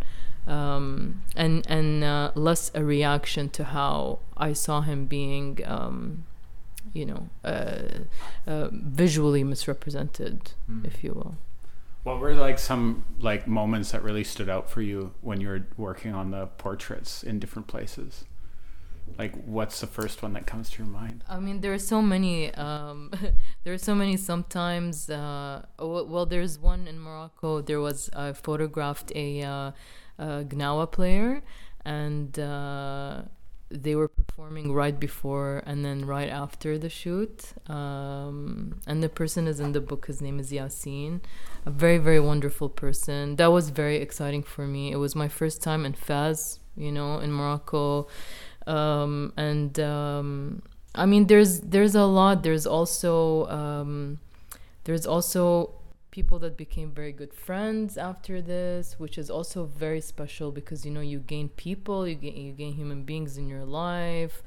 um, 0.48 1.22
and 1.36 1.66
and 1.70 2.04
uh, 2.04 2.32
less 2.36 2.72
a 2.76 2.84
reaction 2.84 3.50
to 3.50 3.64
how 3.64 4.20
I 4.38 4.54
saw 4.54 4.82
him 4.82 5.06
being, 5.06 5.60
um, 5.66 6.26
you 6.94 7.06
know, 7.06 7.30
uh, 7.44 7.84
uh, 8.48 8.70
visually 8.72 9.44
misrepresented, 9.44 10.52
Mm. 10.70 10.86
if 10.86 11.04
you 11.04 11.14
will. 11.14 11.36
What 12.04 12.20
were 12.20 12.34
like 12.36 12.60
some 12.60 13.06
like 13.20 13.48
moments 13.48 13.92
that 13.92 14.04
really 14.04 14.26
stood 14.26 14.50
out 14.50 14.70
for 14.70 14.82
you 14.82 15.14
when 15.22 15.40
you 15.40 15.48
were 15.48 15.66
working 15.78 16.14
on 16.14 16.32
the 16.32 16.48
portraits 16.48 17.24
in 17.24 17.40
different 17.40 17.68
places? 17.68 18.26
Like, 19.18 19.36
what's 19.46 19.80
the 19.80 19.88
first 19.88 20.24
one 20.24 20.34
that 20.34 20.48
comes 20.48 20.70
to 20.72 20.84
your 20.84 20.92
mind? 20.92 21.24
I 21.30 21.40
mean, 21.40 21.62
there 21.62 21.72
are 21.74 21.80
so 21.80 22.02
many. 22.02 22.54
Um, 22.56 23.12
there 23.64 23.74
are 23.74 23.78
so 23.78 23.94
many. 23.96 24.18
Sometimes, 24.18 25.10
uh, 25.10 25.64
well, 25.80 26.26
there's 26.26 26.58
one 26.58 26.88
in 26.88 27.00
Morocco. 27.00 27.62
There 27.62 27.80
was 27.80 28.10
I 28.16 28.34
photographed 28.34 29.12
a, 29.16 29.44
uh, 29.44 29.72
a 30.18 30.44
Gnawa 30.44 30.92
player, 30.92 31.42
and 31.86 32.38
uh, 32.40 33.24
they 33.70 33.96
were 33.96 34.08
performing 34.08 34.72
right 34.74 35.00
before 35.00 35.64
and 35.66 35.84
then 35.84 36.06
right 36.06 36.30
after 36.30 36.78
the 36.78 36.90
shoot. 36.90 37.54
Um, 37.70 38.80
and 38.86 39.02
the 39.02 39.10
person 39.10 39.48
is 39.48 39.60
in 39.60 39.72
the 39.72 39.82
book. 39.82 40.08
His 40.08 40.22
name 40.22 40.40
is 40.40 40.52
Yasin, 40.52 41.22
a 41.66 41.72
very 41.72 41.98
very 41.98 42.20
wonderful 42.20 42.70
person. 42.70 43.36
That 43.38 43.48
was 43.48 43.70
very 43.70 43.98
exciting 43.98 44.44
for 44.44 44.68
me. 44.68 44.92
It 44.92 44.98
was 44.98 45.16
my 45.16 45.28
first 45.28 45.62
time 45.62 45.86
in 45.86 45.94
Fez, 45.94 46.60
you 46.76 46.92
know, 46.92 47.20
in 47.20 47.32
Morocco 47.32 48.08
um, 48.68 49.34
and 49.38 49.78
um, 49.80 50.62
I 50.96 51.06
mean, 51.06 51.28
there's 51.28 51.62
there's 51.62 51.96
a 51.96 52.06
lot. 52.06 52.44
There's 52.44 52.66
also 52.66 53.48
um, 53.48 54.20
there's 54.86 55.06
also 55.06 55.74
people 56.14 56.38
that 56.38 56.56
became 56.56 56.92
very 56.92 57.12
good 57.12 57.34
friends 57.34 57.98
after 57.98 58.40
this, 58.40 59.00
which 59.00 59.18
is 59.18 59.32
also 59.32 59.66
very 59.66 60.00
special 60.00 60.52
because 60.52 60.86
you 60.86 60.92
know 60.92 61.02
you 61.02 61.18
gain 61.18 61.50
people, 61.50 62.08
you 62.08 62.14
gain 62.14 62.38
you 62.38 62.54
gain 62.54 62.74
human 62.74 63.02
beings 63.04 63.36
in 63.36 63.50
your 63.50 63.66
life. 63.66 64.44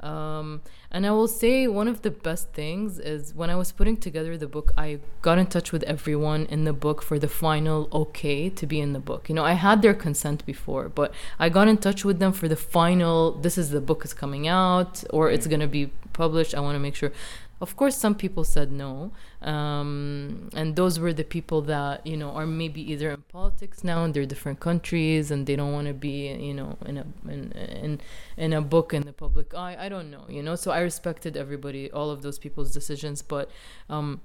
Um, 0.00 0.60
and 0.90 1.06
I 1.06 1.10
will 1.10 1.26
say 1.26 1.66
one 1.66 1.88
of 1.88 2.02
the 2.02 2.10
best 2.10 2.52
things 2.52 2.98
is 2.98 3.34
when 3.34 3.50
I 3.50 3.56
was 3.56 3.72
putting 3.72 3.96
together 3.96 4.36
the 4.36 4.46
book, 4.46 4.70
I 4.76 5.00
got 5.22 5.38
in 5.38 5.46
touch 5.46 5.72
with 5.72 5.82
everyone 5.94 6.46
in 6.46 6.64
the 6.64 6.72
book 6.86 7.02
for 7.02 7.18
the 7.18 7.26
final 7.26 7.88
okay 8.02 8.48
to 8.50 8.66
be 8.66 8.78
in 8.78 8.92
the 8.92 9.00
book. 9.00 9.28
You 9.28 9.34
know, 9.34 9.44
I 9.44 9.54
had 9.54 9.80
their 9.82 9.94
consent 9.94 10.44
before, 10.44 10.88
but 11.00 11.12
I 11.38 11.48
got 11.48 11.66
in 11.68 11.78
touch 11.78 12.04
with 12.04 12.18
them 12.20 12.32
for 12.32 12.48
the 12.48 12.60
final. 12.78 13.32
This 13.32 13.56
is 13.58 13.70
the 13.70 13.80
book 13.80 14.04
is 14.04 14.12
coming 14.12 14.46
out, 14.46 15.02
or 15.10 15.30
it's 15.30 15.46
gonna 15.46 15.72
be 15.80 15.90
published. 16.12 16.54
I 16.54 16.60
want 16.60 16.76
to 16.76 16.80
make 16.80 16.94
sure. 16.94 17.12
Of 17.60 17.74
course, 17.74 17.96
some 17.96 18.14
people 18.14 18.44
said 18.44 18.70
no, 18.70 19.10
um, 19.42 20.48
and 20.54 20.76
those 20.76 21.00
were 21.00 21.12
the 21.12 21.24
people 21.24 21.60
that 21.62 22.06
you 22.06 22.16
know 22.16 22.30
are 22.30 22.46
maybe 22.46 22.80
either 22.92 23.10
in 23.10 23.22
politics 23.22 23.82
now 23.82 24.04
in 24.04 24.12
their 24.12 24.24
different 24.26 24.60
countries, 24.60 25.32
and 25.32 25.44
they 25.44 25.56
don't 25.56 25.72
want 25.72 25.88
to 25.88 25.94
be 25.94 26.28
you 26.32 26.54
know 26.54 26.78
in 26.86 26.98
a 26.98 27.06
in, 27.28 27.52
in 27.52 28.00
in 28.36 28.52
a 28.52 28.62
book 28.62 28.94
in 28.94 29.02
the 29.02 29.12
public 29.12 29.54
eye. 29.54 29.76
I 29.78 29.88
don't 29.88 30.08
know, 30.08 30.24
you 30.28 30.42
know. 30.42 30.54
So 30.54 30.70
I 30.70 30.80
respected 30.80 31.36
everybody, 31.36 31.90
all 31.90 32.10
of 32.10 32.22
those 32.22 32.38
people's 32.38 32.72
decisions, 32.72 33.22
but 33.22 33.50
um, 33.90 34.20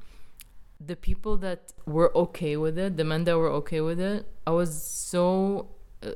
the 0.80 0.96
people 0.96 1.36
that 1.38 1.74
were 1.88 2.16
okay 2.16 2.56
with 2.56 2.78
it, 2.78 2.98
the 2.98 3.04
men 3.04 3.24
that 3.24 3.38
were 3.38 3.52
okay 3.52 3.82
with 3.82 4.00
it, 4.00 4.28
I 4.46 4.52
was 4.52 4.80
so 4.80 5.70
uh, 6.04 6.12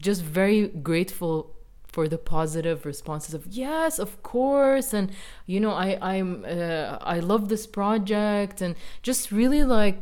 just 0.00 0.22
very 0.22 0.68
grateful 0.68 1.55
for 1.88 2.08
the 2.08 2.18
positive 2.18 2.84
responses 2.84 3.32
of 3.34 3.46
yes 3.46 3.98
of 3.98 4.22
course 4.22 4.92
and 4.92 5.10
you 5.46 5.58
know 5.58 5.70
i 5.70 5.98
i'm 6.02 6.44
uh, 6.44 6.98
i 7.00 7.18
love 7.18 7.48
this 7.48 7.66
project 7.66 8.60
and 8.60 8.74
just 9.02 9.32
really 9.32 9.64
like 9.64 9.98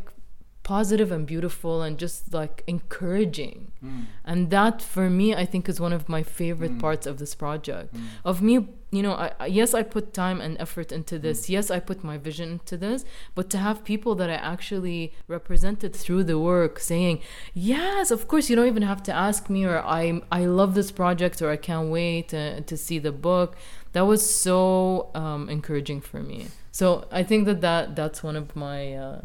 positive 0.65 1.13
and 1.13 1.27
beautiful 1.27 1.83
and 1.83 1.99
just 1.99 2.33
like 2.33 2.65
encouraging. 2.67 3.71
Mm. 3.85 4.07
And 4.25 4.51
that 4.51 4.83
for 4.83 5.09
me 5.09 5.35
i 5.35 5.45
think 5.45 5.69
is 5.69 5.79
one 5.79 5.93
of 5.93 6.09
my 6.09 6.23
favorite 6.23 6.73
mm. 6.73 6.81
parts 6.81 7.07
of 7.07 7.19
this 7.19 7.35
project. 7.35 7.95
Mm. 7.95 8.07
Of 8.25 8.43
me 8.43 8.69
you 8.97 9.03
know 9.03 9.15
I, 9.15 9.47
yes 9.47 9.75
i 9.75 9.83
put 9.83 10.13
time 10.13 10.41
and 10.41 10.57
effort 10.61 10.93
into 10.93 11.19
this. 11.19 11.49
Yes 11.49 11.71
i 11.71 11.79
put 11.81 12.05
my 12.05 12.19
vision 12.19 12.53
into 12.53 12.77
this. 12.77 13.05
But 13.35 13.51
to 13.51 13.59
have 13.59 13.85
people 13.85 14.15
that 14.17 14.31
i 14.31 14.35
actually 14.35 15.13
represented 15.29 15.95
through 15.95 16.25
the 16.25 16.39
work 16.39 16.79
saying 16.79 17.21
yes 17.53 18.11
of 18.11 18.29
course 18.29 18.49
you 18.49 18.57
don't 18.57 18.67
even 18.67 18.83
have 18.83 19.03
to 19.05 19.13
ask 19.13 19.49
me 19.51 19.65
or 19.65 19.79
i 19.79 20.21
i 20.31 20.45
love 20.45 20.75
this 20.75 20.91
project 20.93 21.41
or 21.43 21.51
i 21.51 21.57
can't 21.57 21.89
wait 21.89 22.29
to, 22.29 22.61
to 22.63 22.77
see 22.77 22.99
the 22.99 23.13
book 23.13 23.57
that 23.93 24.03
was 24.03 24.29
so 24.29 25.11
um, 25.15 25.49
encouraging 25.49 26.01
for 26.01 26.21
me. 26.21 26.49
So 26.73 27.07
i 27.13 27.23
think 27.23 27.47
that, 27.47 27.61
that 27.61 27.97
that's 27.97 28.23
one 28.23 28.37
of 28.37 28.57
my 28.57 28.95
uh, 28.95 29.21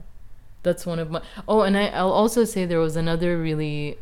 that's 0.63 0.85
one 0.85 0.99
of 0.99 1.09
my 1.09 1.21
oh 1.47 1.61
and 1.61 1.77
I, 1.77 1.87
i'll 1.87 2.11
also 2.11 2.43
say 2.43 2.65
there 2.65 2.79
was 2.79 2.95
another 2.95 3.37
really 3.37 3.97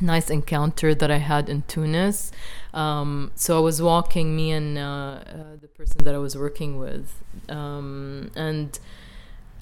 nice 0.00 0.30
encounter 0.30 0.94
that 0.94 1.10
I 1.10 1.18
had 1.18 1.48
in 1.48 1.62
Tunis. 1.68 2.32
Um, 2.72 3.30
so 3.34 3.56
I 3.56 3.60
was 3.60 3.80
walking, 3.80 4.34
me 4.34 4.50
and 4.50 4.76
uh, 4.76 4.82
uh, 4.82 5.20
the 5.60 5.68
person 5.68 6.04
that 6.04 6.14
I 6.14 6.18
was 6.18 6.36
working 6.36 6.78
with, 6.78 7.12
um, 7.48 8.30
and 8.34 8.78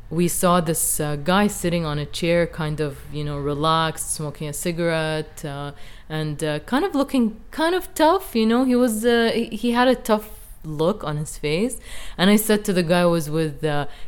we 0.08 0.28
saw 0.28 0.60
this 0.60 1.00
uh, 1.00 1.16
guy 1.16 1.46
sitting 1.46 1.86
on 1.86 1.98
a 1.98 2.04
chair, 2.04 2.46
kind 2.46 2.80
of, 2.80 2.98
you 3.12 3.24
know, 3.24 3.38
relaxed, 3.38 4.12
smoking 4.12 4.48
a 4.48 4.52
cigarette, 4.52 5.44
uh, 5.44 5.72
and 6.08 6.44
uh, 6.44 6.58
kind 6.60 6.84
of 6.84 6.94
looking 6.94 7.40
kind 7.50 7.74
of 7.74 7.94
tough. 7.94 8.34
You 8.34 8.46
know, 8.46 8.64
he 8.64 8.76
was 8.76 9.04
uh, 9.04 9.32
he 9.34 9.72
had 9.72 9.88
a 9.88 9.94
tough 9.94 10.30
look 10.64 11.02
on 11.02 11.16
his 11.16 11.36
face 11.36 11.80
and 12.16 12.30
i 12.30 12.36
said 12.36 12.64
to 12.64 12.72
the 12.72 12.84
guy 12.84 13.00
I 13.00 13.06
was 13.06 13.28
with 13.28 13.64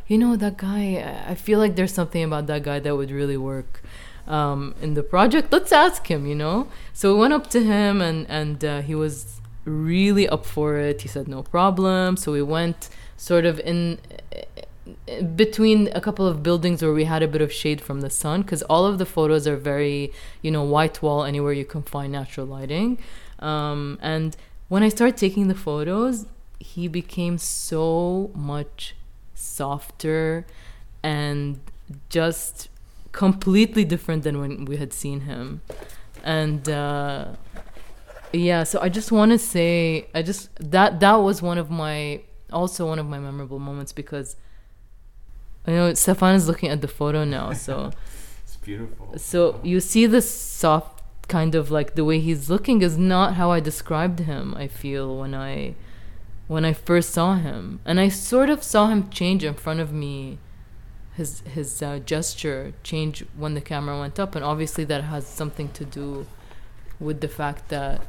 you 0.07 0.17
know 0.17 0.37
that 0.37 0.55
guy 0.55 1.25
i 1.27 1.35
feel 1.35 1.59
like 1.59 1.75
there's 1.75 1.93
something 1.93 2.23
about 2.23 2.47
that 2.47 2.63
guy 2.63 2.79
that 2.79 2.95
would 2.95 3.11
really 3.11 3.35
work 3.35 3.83
um, 4.27 4.75
in 4.81 4.93
the 4.93 5.03
project 5.03 5.51
let's 5.51 5.71
ask 5.71 6.07
him 6.07 6.25
you 6.25 6.35
know? 6.35 6.67
So 6.93 7.13
we 7.13 7.19
went 7.21 7.33
up 7.33 7.47
to 7.51 7.63
him 7.63 8.01
and 8.01 8.25
and 8.29 8.63
uh, 8.63 8.81
he 8.81 8.95
was 8.95 9.41
really 9.65 10.29
up 10.29 10.45
for 10.45 10.77
it. 10.77 11.01
He 11.01 11.07
said 11.07 11.27
no 11.27 11.43
problem. 11.43 12.17
So 12.17 12.31
we 12.31 12.41
went 12.41 12.89
sort 13.17 13.45
of 13.45 13.59
in 13.59 13.99
between 15.35 15.89
a 15.93 16.01
couple 16.01 16.27
of 16.27 16.43
buildings 16.43 16.81
where 16.81 16.93
we 16.93 17.05
had 17.05 17.23
a 17.23 17.27
bit 17.27 17.41
of 17.41 17.51
shade 17.51 17.81
from 17.81 18.01
the 18.01 18.09
sun 18.09 18.41
because 18.43 18.61
all 18.63 18.85
of 18.85 18.99
the 18.99 19.05
photos 19.05 19.47
are 19.47 19.55
very 19.55 20.11
you 20.41 20.51
know 20.51 20.63
white 20.63 21.01
wall 21.01 21.23
anywhere 21.23 21.53
you 21.53 21.65
can 21.65 21.81
find 21.81 22.11
natural 22.11 22.45
lighting. 22.45 22.97
Um, 23.39 23.99
and 24.01 24.37
when 24.69 24.81
i 24.81 24.89
started 24.89 25.17
taking 25.17 25.49
the 25.49 25.55
photos 25.55 26.25
he 26.59 26.87
became 26.87 27.37
so 27.37 28.31
much 28.33 28.95
softer 29.33 30.45
and 31.03 31.59
just 32.09 32.69
completely 33.23 33.85
different 33.93 34.23
than 34.23 34.39
when 34.41 34.65
we 34.65 34.75
had 34.77 34.91
seen 34.91 35.21
him 35.21 35.61
and 36.23 36.67
uh, 36.67 37.25
yeah 38.33 38.61
so 38.63 38.75
i 38.81 38.89
just 38.89 39.09
want 39.11 39.31
to 39.31 39.39
say 39.39 40.07
i 40.13 40.21
just 40.21 40.49
that 40.59 40.99
that 40.99 41.15
was 41.15 41.41
one 41.41 41.57
of 41.57 41.69
my 41.69 42.21
also 42.51 42.85
one 42.85 42.99
of 42.99 43.05
my 43.05 43.19
memorable 43.19 43.59
moments 43.59 43.91
because 43.91 44.35
I 45.67 45.71
know 45.71 45.93
Stefan 45.93 46.35
is 46.35 46.47
looking 46.47 46.69
at 46.69 46.81
the 46.81 46.87
photo 46.87 47.23
now, 47.23 47.53
so 47.53 47.91
it's 48.43 48.55
beautiful. 48.57 49.17
So 49.17 49.59
you 49.63 49.79
see 49.79 50.05
this 50.05 50.29
soft 50.29 51.01
kind 51.27 51.55
of 51.55 51.71
like 51.71 51.95
the 51.95 52.05
way 52.05 52.19
he's 52.19 52.49
looking 52.49 52.81
is 52.81 52.97
not 52.97 53.33
how 53.33 53.49
I 53.51 53.59
described 53.59 54.19
him. 54.19 54.53
I 54.55 54.67
feel 54.67 55.17
when 55.17 55.33
I 55.33 55.75
when 56.47 56.63
I 56.63 56.73
first 56.73 57.09
saw 57.09 57.35
him, 57.35 57.79
and 57.85 57.99
I 57.99 58.09
sort 58.09 58.49
of 58.49 58.61
saw 58.63 58.87
him 58.87 59.09
change 59.09 59.43
in 59.43 59.55
front 59.55 59.79
of 59.79 59.91
me. 59.91 60.37
His 61.15 61.41
his 61.41 61.81
uh, 61.81 61.99
gesture 61.99 62.73
change 62.83 63.25
when 63.37 63.53
the 63.53 63.61
camera 63.61 63.97
went 63.99 64.19
up, 64.19 64.35
and 64.35 64.43
obviously 64.43 64.83
that 64.85 65.03
has 65.05 65.25
something 65.25 65.69
to 65.69 65.85
do 65.85 66.27
with 66.99 67.21
the 67.21 67.27
fact 67.27 67.69
that 67.69 68.01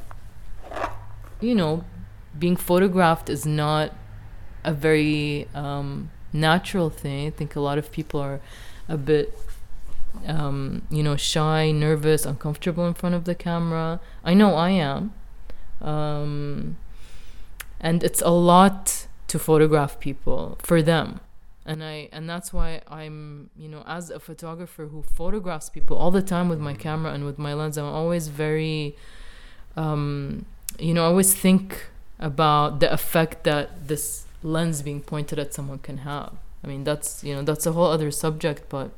you 1.39 1.55
know 1.55 1.83
being 2.37 2.55
photographed 2.55 3.29
is 3.29 3.45
not 3.45 3.93
a 4.63 4.73
very 4.73 5.47
um, 5.53 6.09
natural 6.33 6.89
thing. 6.89 7.27
I 7.27 7.29
think 7.29 7.55
a 7.55 7.59
lot 7.59 7.77
of 7.77 7.91
people 7.91 8.19
are 8.19 8.39
a 8.87 8.97
bit, 8.97 9.37
um, 10.25 10.83
you 10.89 11.03
know, 11.03 11.15
shy, 11.15 11.71
nervous, 11.71 12.25
uncomfortable 12.25 12.85
in 12.87 12.93
front 12.93 13.15
of 13.15 13.25
the 13.25 13.35
camera. 13.35 13.99
I 14.23 14.33
know 14.33 14.55
I 14.55 14.71
am. 14.71 15.13
Um, 15.81 16.77
and 17.79 18.03
it's 18.03 18.21
a 18.21 18.29
lot 18.29 19.07
to 19.27 19.39
photograph 19.39 19.99
people 19.99 20.57
for 20.61 20.81
them. 20.81 21.19
And 21.67 21.83
I 21.83 22.09
and 22.13 22.29
that's 22.29 22.53
why 22.53 22.81
I'm, 22.87 23.49
you 23.57 23.67
know, 23.67 23.83
as 23.85 24.09
a 24.09 24.19
photographer 24.19 24.85
who 24.85 25.03
photographs 25.03 25.69
people 25.69 25.97
all 25.97 26.11
the 26.11 26.21
time 26.21 26.47
with 26.47 26.59
my 26.59 26.73
camera 26.73 27.11
and 27.11 27.25
with 27.25 27.37
my 27.37 27.53
lens, 27.53 27.77
I'm 27.77 27.85
always 27.85 28.29
very 28.29 28.95
um, 29.75 30.45
you 30.79 30.93
know, 30.93 31.03
I 31.03 31.07
always 31.07 31.33
think 31.33 31.85
about 32.19 32.79
the 32.79 32.91
effect 32.91 33.43
that 33.43 33.87
this 33.87 34.25
lens 34.43 34.81
being 34.81 35.01
pointed 35.01 35.39
at 35.39 35.53
someone 35.53 35.79
can 35.79 35.99
have. 35.99 36.33
I 36.63 36.67
mean, 36.67 36.83
that's 36.83 37.23
you 37.23 37.35
know 37.35 37.43
that's 37.43 37.65
a 37.65 37.71
whole 37.71 37.85
other 37.85 38.11
subject, 38.11 38.63
but 38.69 38.91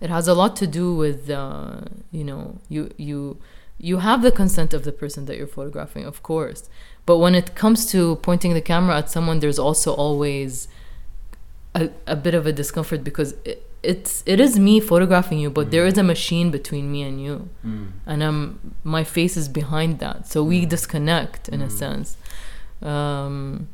it 0.00 0.08
has 0.10 0.28
a 0.28 0.34
lot 0.34 0.56
to 0.56 0.66
do 0.66 0.94
with 0.94 1.28
uh, 1.28 1.80
you 2.12 2.24
know 2.24 2.58
you 2.68 2.90
you 2.96 3.38
you 3.78 3.98
have 3.98 4.22
the 4.22 4.30
consent 4.30 4.72
of 4.72 4.84
the 4.84 4.92
person 4.92 5.26
that 5.26 5.36
you're 5.36 5.46
photographing, 5.46 6.04
of 6.04 6.22
course. 6.22 6.70
But 7.04 7.18
when 7.18 7.34
it 7.34 7.54
comes 7.54 7.86
to 7.86 8.16
pointing 8.16 8.54
the 8.54 8.60
camera 8.60 8.96
at 8.98 9.10
someone, 9.10 9.40
there's 9.40 9.58
also 9.58 9.92
always 9.94 10.68
a, 11.76 11.90
a 12.06 12.16
bit 12.16 12.34
of 12.34 12.46
a 12.46 12.52
discomfort 12.52 13.04
because 13.04 13.34
it, 13.44 13.62
it's 13.82 14.22
it 14.26 14.40
is 14.40 14.58
me 14.58 14.80
photographing 14.80 15.38
you, 15.38 15.50
but 15.50 15.68
mm. 15.68 15.70
there 15.70 15.86
is 15.86 15.96
a 15.98 16.02
machine 16.02 16.50
between 16.50 16.90
me 16.90 17.02
and 17.02 17.22
you, 17.22 17.48
mm. 17.64 17.92
and 18.06 18.22
um 18.22 18.74
my 18.82 19.04
face 19.04 19.36
is 19.36 19.48
behind 19.48 19.98
that, 20.00 20.26
so 20.26 20.42
we 20.42 20.64
mm. 20.64 20.68
disconnect 20.68 21.48
in 21.48 21.60
a 21.62 21.66
mm. 21.66 21.78
sense. 21.82 22.16
Um, 22.82 23.68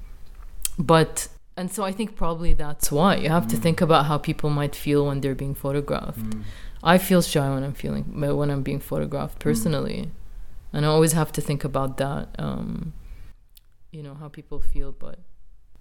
but 0.79 1.29
and 1.57 1.71
so 1.71 1.85
I 1.85 1.93
think 1.93 2.17
probably 2.17 2.53
that's 2.55 2.91
why 2.91 3.17
you 3.17 3.29
have 3.29 3.47
mm. 3.47 3.51
to 3.51 3.57
think 3.57 3.81
about 3.81 4.07
how 4.07 4.19
people 4.19 4.51
might 4.51 4.75
feel 4.75 5.07
when 5.07 5.21
they're 5.21 5.35
being 5.35 5.55
photographed. 5.55 6.19
Mm. 6.19 6.43
I 6.83 6.99
feel 6.99 7.23
shy 7.23 7.49
when 7.55 7.63
I'm 7.63 7.75
feeling 7.75 8.05
when 8.21 8.51
I'm 8.51 8.63
being 8.63 8.81
photographed 8.81 9.37
mm. 9.39 9.47
personally, 9.49 10.01
mm. 10.07 10.11
and 10.73 10.85
I 10.85 10.89
always 10.89 11.13
have 11.13 11.31
to 11.33 11.41
think 11.41 11.65
about 11.65 11.97
that. 11.99 12.29
Um, 12.39 12.93
you 13.93 14.03
know 14.03 14.15
how 14.15 14.29
people 14.29 14.61
feel, 14.61 14.91
but 14.93 15.19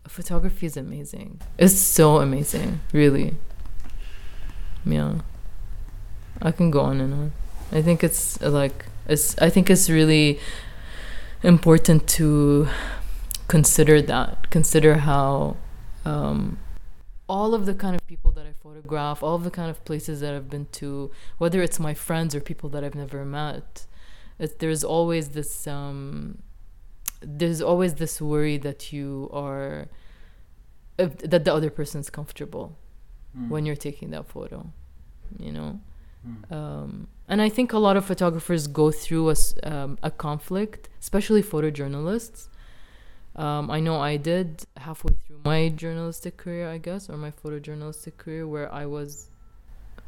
photography 0.07 0.65
is 0.65 0.77
amazing. 0.77 1.41
It's 1.57 1.79
so 1.79 2.17
amazing, 2.17 2.79
really. 2.93 3.35
Yeah, 4.85 5.19
I 6.41 6.51
can 6.51 6.71
go 6.71 6.81
on 6.81 6.99
and 7.01 7.13
on. 7.13 7.31
I 7.71 7.81
think 7.81 8.03
it's 8.03 8.41
like 8.41 8.85
it's. 9.07 9.37
I 9.37 9.49
think 9.49 9.69
it's 9.69 9.89
really 9.89 10.39
important 11.43 12.07
to 12.19 12.67
consider 13.47 14.01
that. 14.01 14.49
Consider 14.49 14.95
how 14.99 15.57
um, 16.05 16.57
all 17.29 17.53
of 17.53 17.65
the 17.65 17.73
kind 17.73 17.95
of 17.95 18.05
people 18.07 18.31
that 18.31 18.45
I 18.45 18.51
photograph, 18.61 19.23
all 19.23 19.35
of 19.35 19.43
the 19.43 19.51
kind 19.51 19.69
of 19.69 19.83
places 19.85 20.19
that 20.21 20.33
I've 20.33 20.49
been 20.49 20.67
to, 20.73 21.11
whether 21.37 21.61
it's 21.61 21.79
my 21.79 21.93
friends 21.93 22.35
or 22.35 22.41
people 22.41 22.69
that 22.69 22.83
I've 22.83 22.95
never 22.95 23.23
met, 23.23 23.85
it, 24.39 24.59
there's 24.59 24.83
always 24.83 25.29
this 25.29 25.67
um, 25.67 26.39
there's 27.21 27.61
always 27.61 27.95
this 27.95 28.21
worry 28.21 28.57
that 28.57 28.91
you 28.91 29.29
are 29.31 29.87
uh, 30.99 31.09
that 31.23 31.45
the 31.45 31.53
other 31.53 31.69
person's 31.69 32.09
comfortable 32.09 32.77
mm. 33.37 33.49
when 33.49 33.65
you're 33.65 33.75
taking 33.75 34.11
that 34.11 34.27
photo, 34.27 34.71
you 35.39 35.51
know. 35.51 35.79
Mm. 36.27 36.51
Um, 36.51 37.07
and 37.27 37.41
I 37.41 37.49
think 37.49 37.73
a 37.73 37.79
lot 37.79 37.97
of 37.97 38.05
photographers 38.05 38.67
go 38.67 38.91
through 38.91 39.31
a, 39.31 39.35
um, 39.63 39.97
a 40.03 40.11
conflict, 40.11 40.89
especially 40.99 41.41
photojournalists, 41.41 42.49
um, 43.35 43.71
I 43.71 43.79
know 43.79 43.99
I 43.99 44.17
did 44.17 44.65
halfway 44.77 45.13
through 45.25 45.39
my 45.45 45.69
journalistic 45.69 46.37
career, 46.37 46.69
I 46.69 46.77
guess, 46.77 47.09
or 47.09 47.17
my 47.17 47.31
photojournalistic 47.31 48.17
career, 48.17 48.45
where 48.45 48.71
I 48.73 48.85
was, 48.85 49.29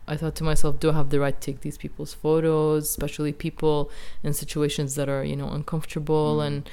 I 0.07 0.17
thought 0.17 0.35
to 0.35 0.43
myself, 0.43 0.79
do 0.79 0.89
I 0.89 0.93
have 0.93 1.09
the 1.09 1.19
right 1.19 1.39
to 1.39 1.51
take 1.51 1.61
these 1.61 1.77
people's 1.77 2.13
photos, 2.13 2.89
especially 2.89 3.31
people 3.31 3.89
in 4.23 4.33
situations 4.33 4.95
that 4.95 5.07
are, 5.07 5.23
you 5.23 5.35
know, 5.35 5.49
uncomfortable 5.49 6.37
mm. 6.37 6.47
and. 6.47 6.69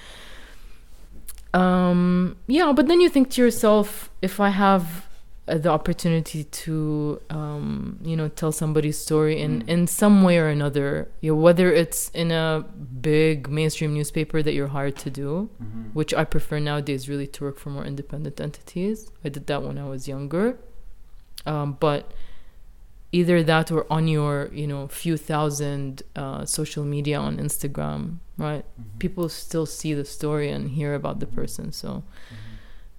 Um, 1.52 2.36
yeah, 2.46 2.72
but 2.72 2.86
then 2.86 3.00
you 3.00 3.08
think 3.08 3.30
to 3.30 3.42
yourself, 3.42 4.10
if 4.22 4.38
I 4.38 4.50
have 4.50 5.08
uh, 5.50 5.58
the 5.58 5.68
opportunity 5.68 6.44
to 6.44 7.20
um, 7.28 7.98
you 8.02 8.16
know 8.16 8.28
tell 8.28 8.52
somebody's 8.52 8.98
story 8.98 9.40
in 9.40 9.62
mm. 9.62 9.68
in 9.68 9.86
some 9.86 10.22
way 10.22 10.38
or 10.38 10.48
another 10.48 11.08
you 11.20 11.32
know, 11.32 11.40
whether 11.40 11.72
it's 11.72 12.08
in 12.10 12.30
a 12.30 12.64
big 13.00 13.48
mainstream 13.48 13.92
newspaper 13.92 14.42
that 14.42 14.54
you're 14.54 14.68
hired 14.68 14.96
to 14.96 15.10
do 15.10 15.48
mm-hmm. 15.60 15.84
which 15.92 16.14
i 16.14 16.24
prefer 16.24 16.58
nowadays 16.60 17.08
really 17.08 17.26
to 17.26 17.42
work 17.42 17.58
for 17.58 17.70
more 17.70 17.84
independent 17.84 18.40
entities 18.40 19.10
i 19.24 19.28
did 19.28 19.46
that 19.46 19.62
when 19.62 19.76
i 19.78 19.84
was 19.84 20.06
younger 20.06 20.56
um, 21.46 21.76
but 21.80 22.12
either 23.12 23.42
that 23.42 23.70
or 23.70 23.86
on 23.90 24.06
your 24.08 24.48
you 24.52 24.66
know 24.66 24.86
few 24.88 25.16
thousand 25.16 26.02
uh, 26.16 26.44
social 26.44 26.84
media 26.84 27.18
on 27.18 27.38
instagram 27.38 28.18
right? 28.38 28.64
Mm-hmm. 28.64 28.98
people 28.98 29.28
still 29.28 29.66
see 29.66 29.94
the 29.94 30.04
story 30.04 30.50
and 30.50 30.70
hear 30.70 30.94
about 30.94 31.20
the 31.20 31.26
person 31.26 31.72
so 31.72 32.02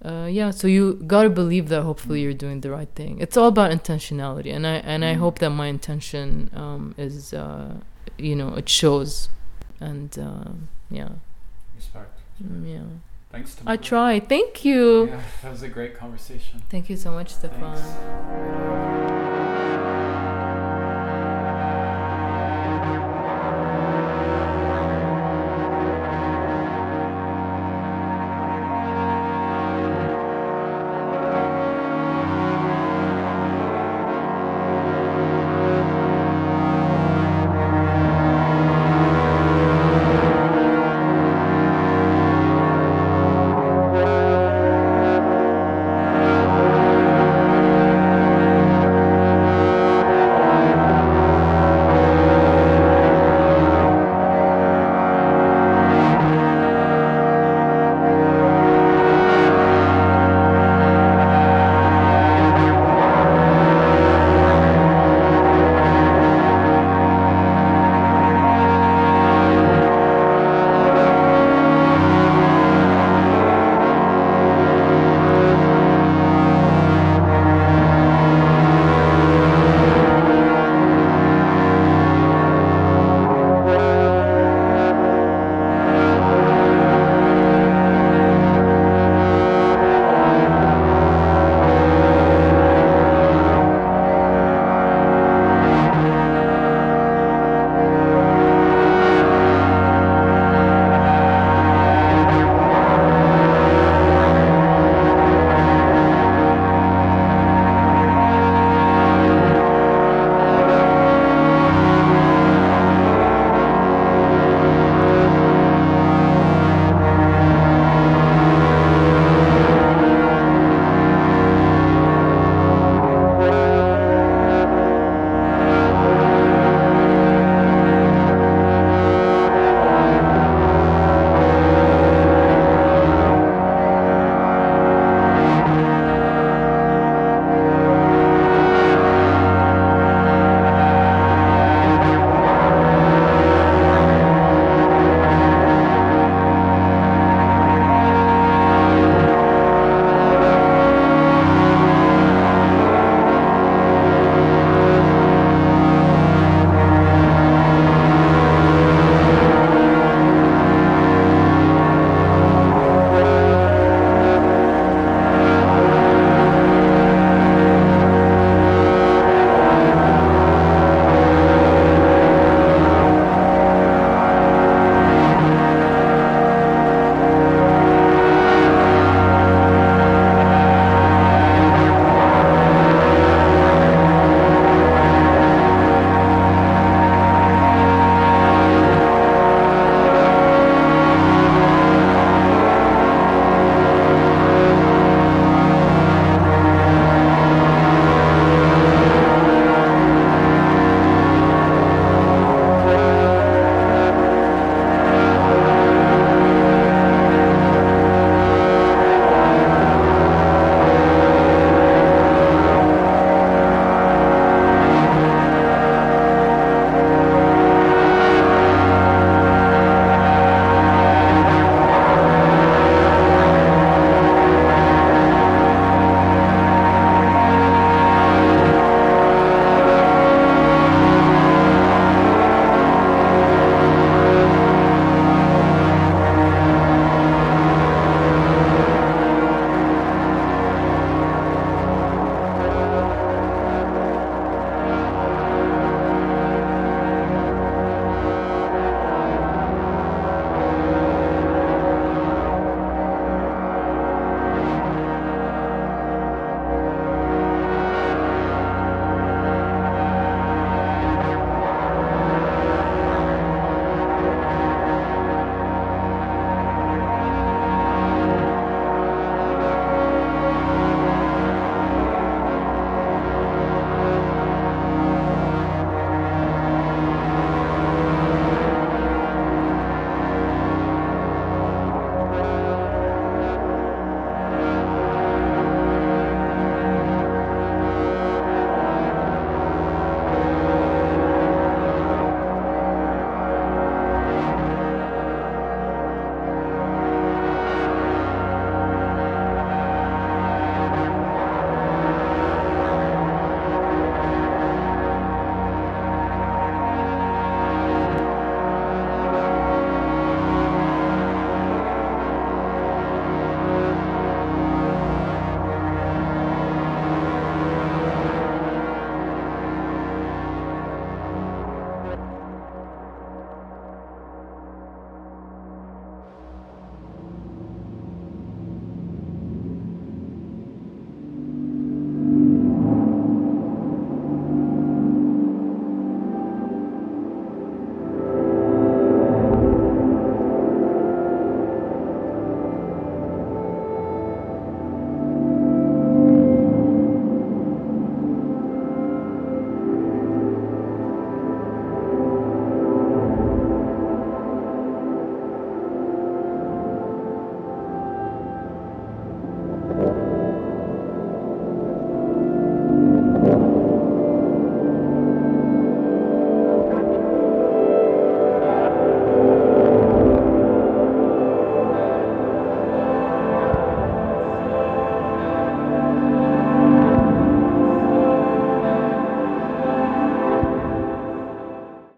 mm-hmm. 0.04 0.08
uh, 0.08 0.26
yeah 0.26 0.50
so 0.50 0.66
you 0.68 0.94
gotta 1.06 1.30
believe 1.30 1.68
that 1.68 1.82
hopefully 1.82 2.20
you're 2.22 2.34
doing 2.34 2.60
the 2.60 2.70
right 2.70 2.88
thing. 2.94 3.18
It's 3.20 3.36
all 3.36 3.48
about 3.48 3.70
intentionality 3.70 4.54
and 4.54 4.66
i 4.66 4.74
and 4.74 5.04
i 5.04 5.14
mm. 5.14 5.18
hope 5.18 5.38
that 5.40 5.50
my 5.50 5.66
intention 5.66 6.50
um, 6.54 6.94
is 6.96 7.32
uh, 7.32 7.74
you 8.18 8.36
know 8.36 8.54
it 8.54 8.68
shows 8.68 9.28
and 9.80 10.16
uh, 10.18 10.52
yeah. 10.90 11.08
Respect. 11.74 12.20
Mm, 12.42 12.72
yeah. 12.72 12.80
Thanks 13.32 13.56
i 13.66 13.76
try. 13.76 14.20
Thank 14.20 14.64
you. 14.64 15.06
Yeah 15.06 15.22
that 15.42 15.50
was 15.50 15.62
a 15.62 15.68
great 15.68 15.96
conversation. 15.96 16.62
Thank 16.70 16.90
you 16.90 16.96
so 16.96 17.10
much 17.10 17.30
stefan 17.30 19.10